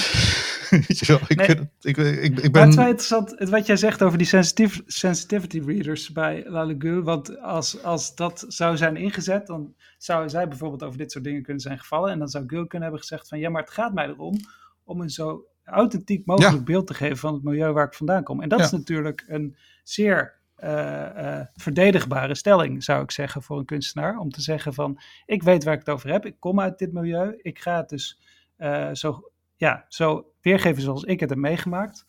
[1.29, 1.71] ik, nee.
[1.81, 2.62] ik, ik, ik ben...
[2.62, 7.03] Het is wel interessant wat jij zegt over die sensitiv sensitivity readers bij La Legule.
[7.03, 11.43] Want als, als dat zou zijn ingezet, dan zou zij bijvoorbeeld over dit soort dingen
[11.43, 12.11] kunnen zijn gevallen.
[12.11, 14.37] En dan zou Gul kunnen hebben gezegd van ja, maar het gaat mij erom
[14.85, 18.43] om een zo authentiek mogelijk beeld te geven van het milieu waar ik vandaan kom.
[18.43, 20.71] En dat is natuurlijk een zeer uh,
[21.17, 24.19] uh, verdedigbare stelling, zou ik zeggen, voor een kunstenaar.
[24.19, 26.93] Om te zeggen van, ik weet waar ik het over heb, ik kom uit dit
[26.93, 28.21] milieu, ik ga het dus
[28.59, 32.07] uh, zo, ja, zo weergeven zoals ik het heb meegemaakt.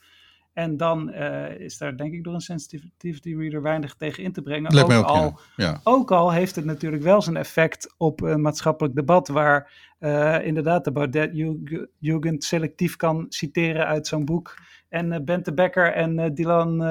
[0.58, 4.42] En dan uh, is daar denk ik door een sensitivity reader weinig tegen in te
[4.42, 4.84] brengen.
[4.84, 5.80] Ook, ook, al, ja.
[5.84, 10.84] ook al heeft het natuurlijk wel zijn effect op een maatschappelijk debat waar uh, inderdaad
[10.84, 11.32] de Baudet
[12.00, 14.58] Jugend selectief kan citeren uit zo'n boek.
[14.90, 16.82] En uh, Bente Becker en Dylan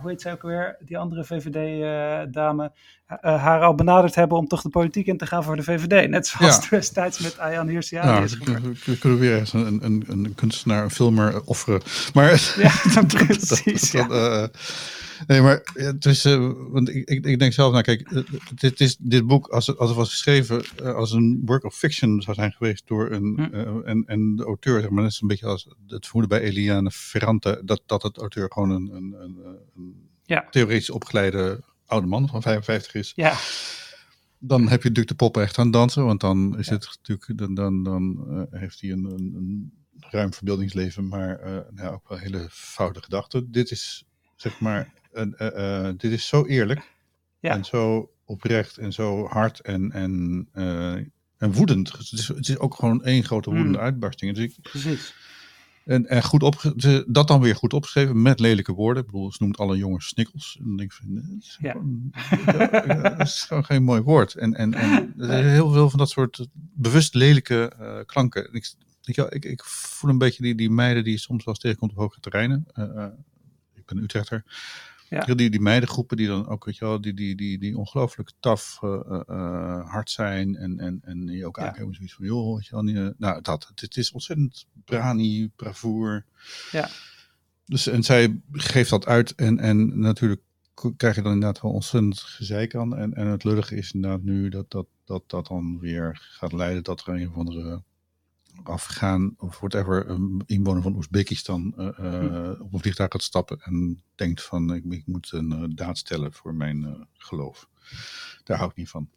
[0.00, 2.72] hoe heet zij ook weer, die andere VVD-dame,
[3.20, 6.08] haar al benaderd hebben om toch de politiek in te gaan voor de VVD.
[6.08, 6.68] Net zoals ja.
[6.70, 8.38] destijds met Ayaan Hirsi Ali ja, is
[8.84, 11.80] We kunnen weer eens een, een, een, kunstenaar, een filmer offeren.
[12.14, 12.72] Maar, ja,
[13.26, 13.90] precies.
[13.90, 14.50] dat, ja.
[15.26, 18.22] Nee, maar het is, uh, want ik, ik, ik, denk zelf, nou kijk, uh,
[18.54, 22.22] dit, is, dit boek, als het, als het was geschreven als een work of fiction
[22.22, 23.80] zou zijn geweest door een, hm.
[23.84, 26.90] en, en de auteur, zeg maar, dat is een beetje als het vermoeden bij Eliane
[26.90, 29.36] Ferrante, dat, dat het auteur gewoon een, een, een,
[29.76, 29.94] een
[30.24, 30.46] ja.
[30.50, 31.60] theoretisch opgeleide
[31.92, 33.12] oude man van 55 is.
[33.14, 33.36] Ja.
[34.38, 36.72] Dan heb je natuurlijk de poppen echt aan het dansen, want dan is ja.
[36.72, 41.40] het natuurlijk, dan, dan, dan heeft hij een, een, een ruim verbeeldingsleven, maar
[41.70, 43.52] nou, ook wel hele foute gedachten.
[43.52, 44.04] Dit is
[44.36, 46.90] zeg maar uh, uh, dit is zo eerlijk
[47.40, 47.54] ja.
[47.54, 50.48] en zo oprecht en zo hard en, en,
[51.38, 51.92] en woedend.
[51.92, 53.84] Het is, het is ook gewoon één grote woedende mm.
[53.84, 54.34] uitbarsting.
[54.34, 55.14] Dus ik, Precies.
[55.84, 56.72] En, en goed op,
[57.06, 59.02] dat dan weer goed opgeschreven met lelijke woorden.
[59.02, 60.56] Ik bedoel, ze noemt alle jongens snikkels.
[60.58, 61.72] En dan denk ik van, dat is, ja.
[61.72, 62.12] gewoon,
[63.02, 64.34] dat is gewoon geen mooi woord.
[64.34, 65.14] En, en, en
[65.48, 68.52] heel veel van dat soort bewust lelijke uh, klanken.
[68.52, 68.74] Ik,
[69.28, 72.20] ik, ik, voel een beetje die, die meiden die soms wel eens tegenkomt op hoge
[72.20, 72.66] terreinen.
[72.74, 73.06] Uh,
[73.74, 74.44] ik ben Utrechter.
[75.12, 75.34] Ja.
[75.34, 78.78] Die, die meidengroepen die dan ook, weet je wel, die, die, die, die ongelooflijk taf
[78.82, 80.56] uh, hard zijn.
[80.56, 81.66] En, en, en je ook ja.
[81.66, 86.24] aankomen zoiets van, joh, weet je wel, niet, nou dat, het is ontzettend brani, bravoer.
[86.70, 86.88] Ja.
[87.66, 90.42] Dus, en zij geeft dat uit en, en natuurlijk
[90.96, 92.96] krijg je dan inderdaad wel ontzettend gezeik aan.
[92.96, 96.82] En, en het lullige is inderdaad nu dat dat, dat dat dan weer gaat leiden
[96.82, 97.82] dat er een of andere
[98.62, 104.02] Afgaan of whatever, een inwoner van Oezbekistan uh, uh, op een vliegtuig gaat stappen en
[104.14, 107.68] denkt van ik, ik moet een uh, daad stellen voor mijn geloof.
[108.44, 109.08] Daar hou ik niet van.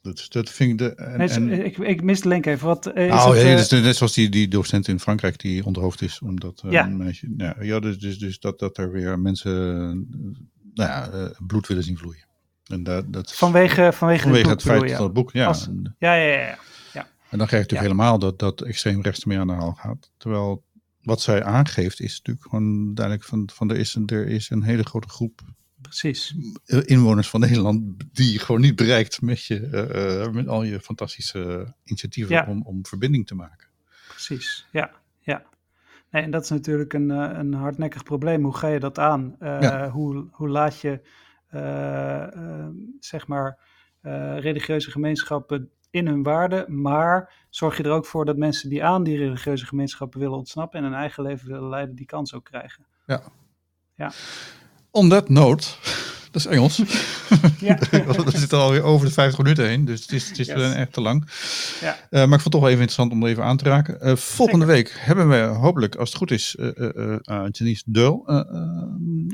[0.00, 0.94] Dat, dat vind ik de.
[0.94, 2.66] En, nee, en, ik, ik mis de link even.
[2.66, 6.02] Wat, is oh, het, ja, dus, net zoals die, die docent in Frankrijk die onderhoofd
[6.02, 6.86] is, omdat ja.
[6.86, 7.34] een meisje.
[7.36, 9.52] Ja, ja dus, dus, dus dat, dat er weer mensen
[10.74, 12.26] nou ja, bloed willen zien vloeien.
[12.64, 15.32] En dat, dat, vanwege, vanwege, vanwege het, feit dat het boek.
[15.32, 15.68] Ja, Als,
[15.98, 16.58] ja, ja, ja.
[17.30, 20.10] En dan krijg je natuurlijk helemaal dat, dat extreem rechts mee aan de haal gaat.
[20.16, 20.64] Terwijl
[21.02, 24.62] wat zij aangeeft is natuurlijk gewoon duidelijk van, van er, is een, er is een
[24.62, 25.40] hele grote groep
[25.80, 26.34] Precies.
[26.64, 29.60] inwoners van Nederland die je gewoon niet bereikt met, je,
[30.26, 33.68] uh, met al je fantastische initiatieven om, om verbinding te maken.
[34.08, 34.90] Precies, ja.
[35.18, 35.42] ja.
[36.10, 38.42] Nee, en dat is natuurlijk een, een hardnekkig probleem.
[38.42, 39.36] Hoe ga je dat aan?
[39.40, 39.90] Uh, ja.
[39.90, 41.00] hoe, hoe laat je,
[41.54, 42.68] uh,
[43.00, 43.58] zeg maar,
[44.40, 49.02] religieuze gemeenschappen in hun waarde, maar zorg je er ook voor dat mensen die aan
[49.02, 52.86] die religieuze gemeenschappen willen ontsnappen en een eigen leven willen leiden, die kans ook krijgen.
[53.06, 53.22] Ja.
[53.94, 54.10] ja.
[54.90, 55.66] On that note,
[56.30, 56.76] dat is Engels.
[57.58, 57.78] Ja.
[57.90, 60.74] We zitten alweer over de 50 minuten heen, dus het is, het is yes.
[60.74, 61.28] echt te lang.
[61.80, 61.96] Ja.
[61.96, 63.98] Uh, maar ik vond het toch wel even interessant om er even aan te raken.
[64.02, 64.82] Uh, volgende Zeker.
[64.82, 67.16] week hebben we hopelijk, als het goed is, uh,
[67.50, 68.26] Janice Deul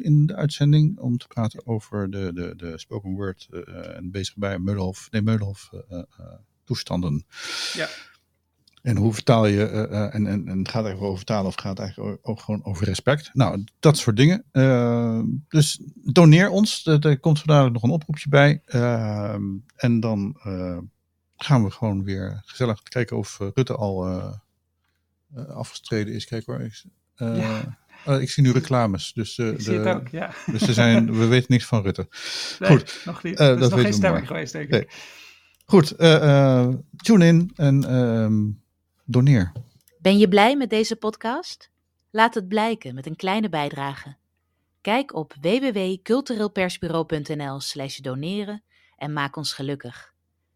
[0.02, 3.48] in de uitzending om te praten over de, de, de spoken word
[3.94, 5.70] en bezig bij Meulhof, nee, Meulhof
[6.64, 7.24] toestanden.
[7.72, 7.88] Ja.
[8.84, 11.54] En hoe vertaal je, uh, uh, en, en, en het gaat even over vertalen of
[11.54, 13.30] gaat het eigenlijk ook gewoon over respect.
[13.32, 14.44] Nou, dat soort dingen.
[14.52, 18.62] Uh, dus doneer ons, er komt vandaag nog een oproepje bij.
[19.76, 20.36] en dan
[21.36, 24.22] gaan we gewoon weer gezellig kijken of Rutte al
[25.48, 26.24] afgestreden is.
[26.24, 26.84] Kijk hoor, ik,
[27.16, 27.76] ja.
[28.18, 29.12] ik zie nu reclames.
[29.12, 30.30] Dus, zie het ook, ja.
[30.46, 32.08] Dus er zijn, we weten niks van Rutte.
[32.58, 33.00] Nee, Goed.
[33.04, 33.36] nog niet.
[33.36, 34.70] dat is nog geen stemming geweest, denk ik.
[34.70, 34.86] Nee.
[35.64, 35.98] Goed,
[36.96, 38.62] tune in en...
[39.98, 41.70] Ben je blij met deze podcast?
[42.10, 44.16] Laat het blijken met een kleine bijdrage.
[44.80, 48.62] Kijk op www.cultureelpersbureau.nl/slash doneren
[48.96, 50.12] en maak ons gelukkig.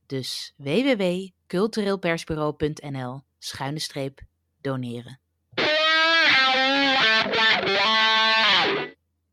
[0.06, 4.20] Dus www.cultureelpersbureau.nl schuine streep
[4.60, 5.20] doneren.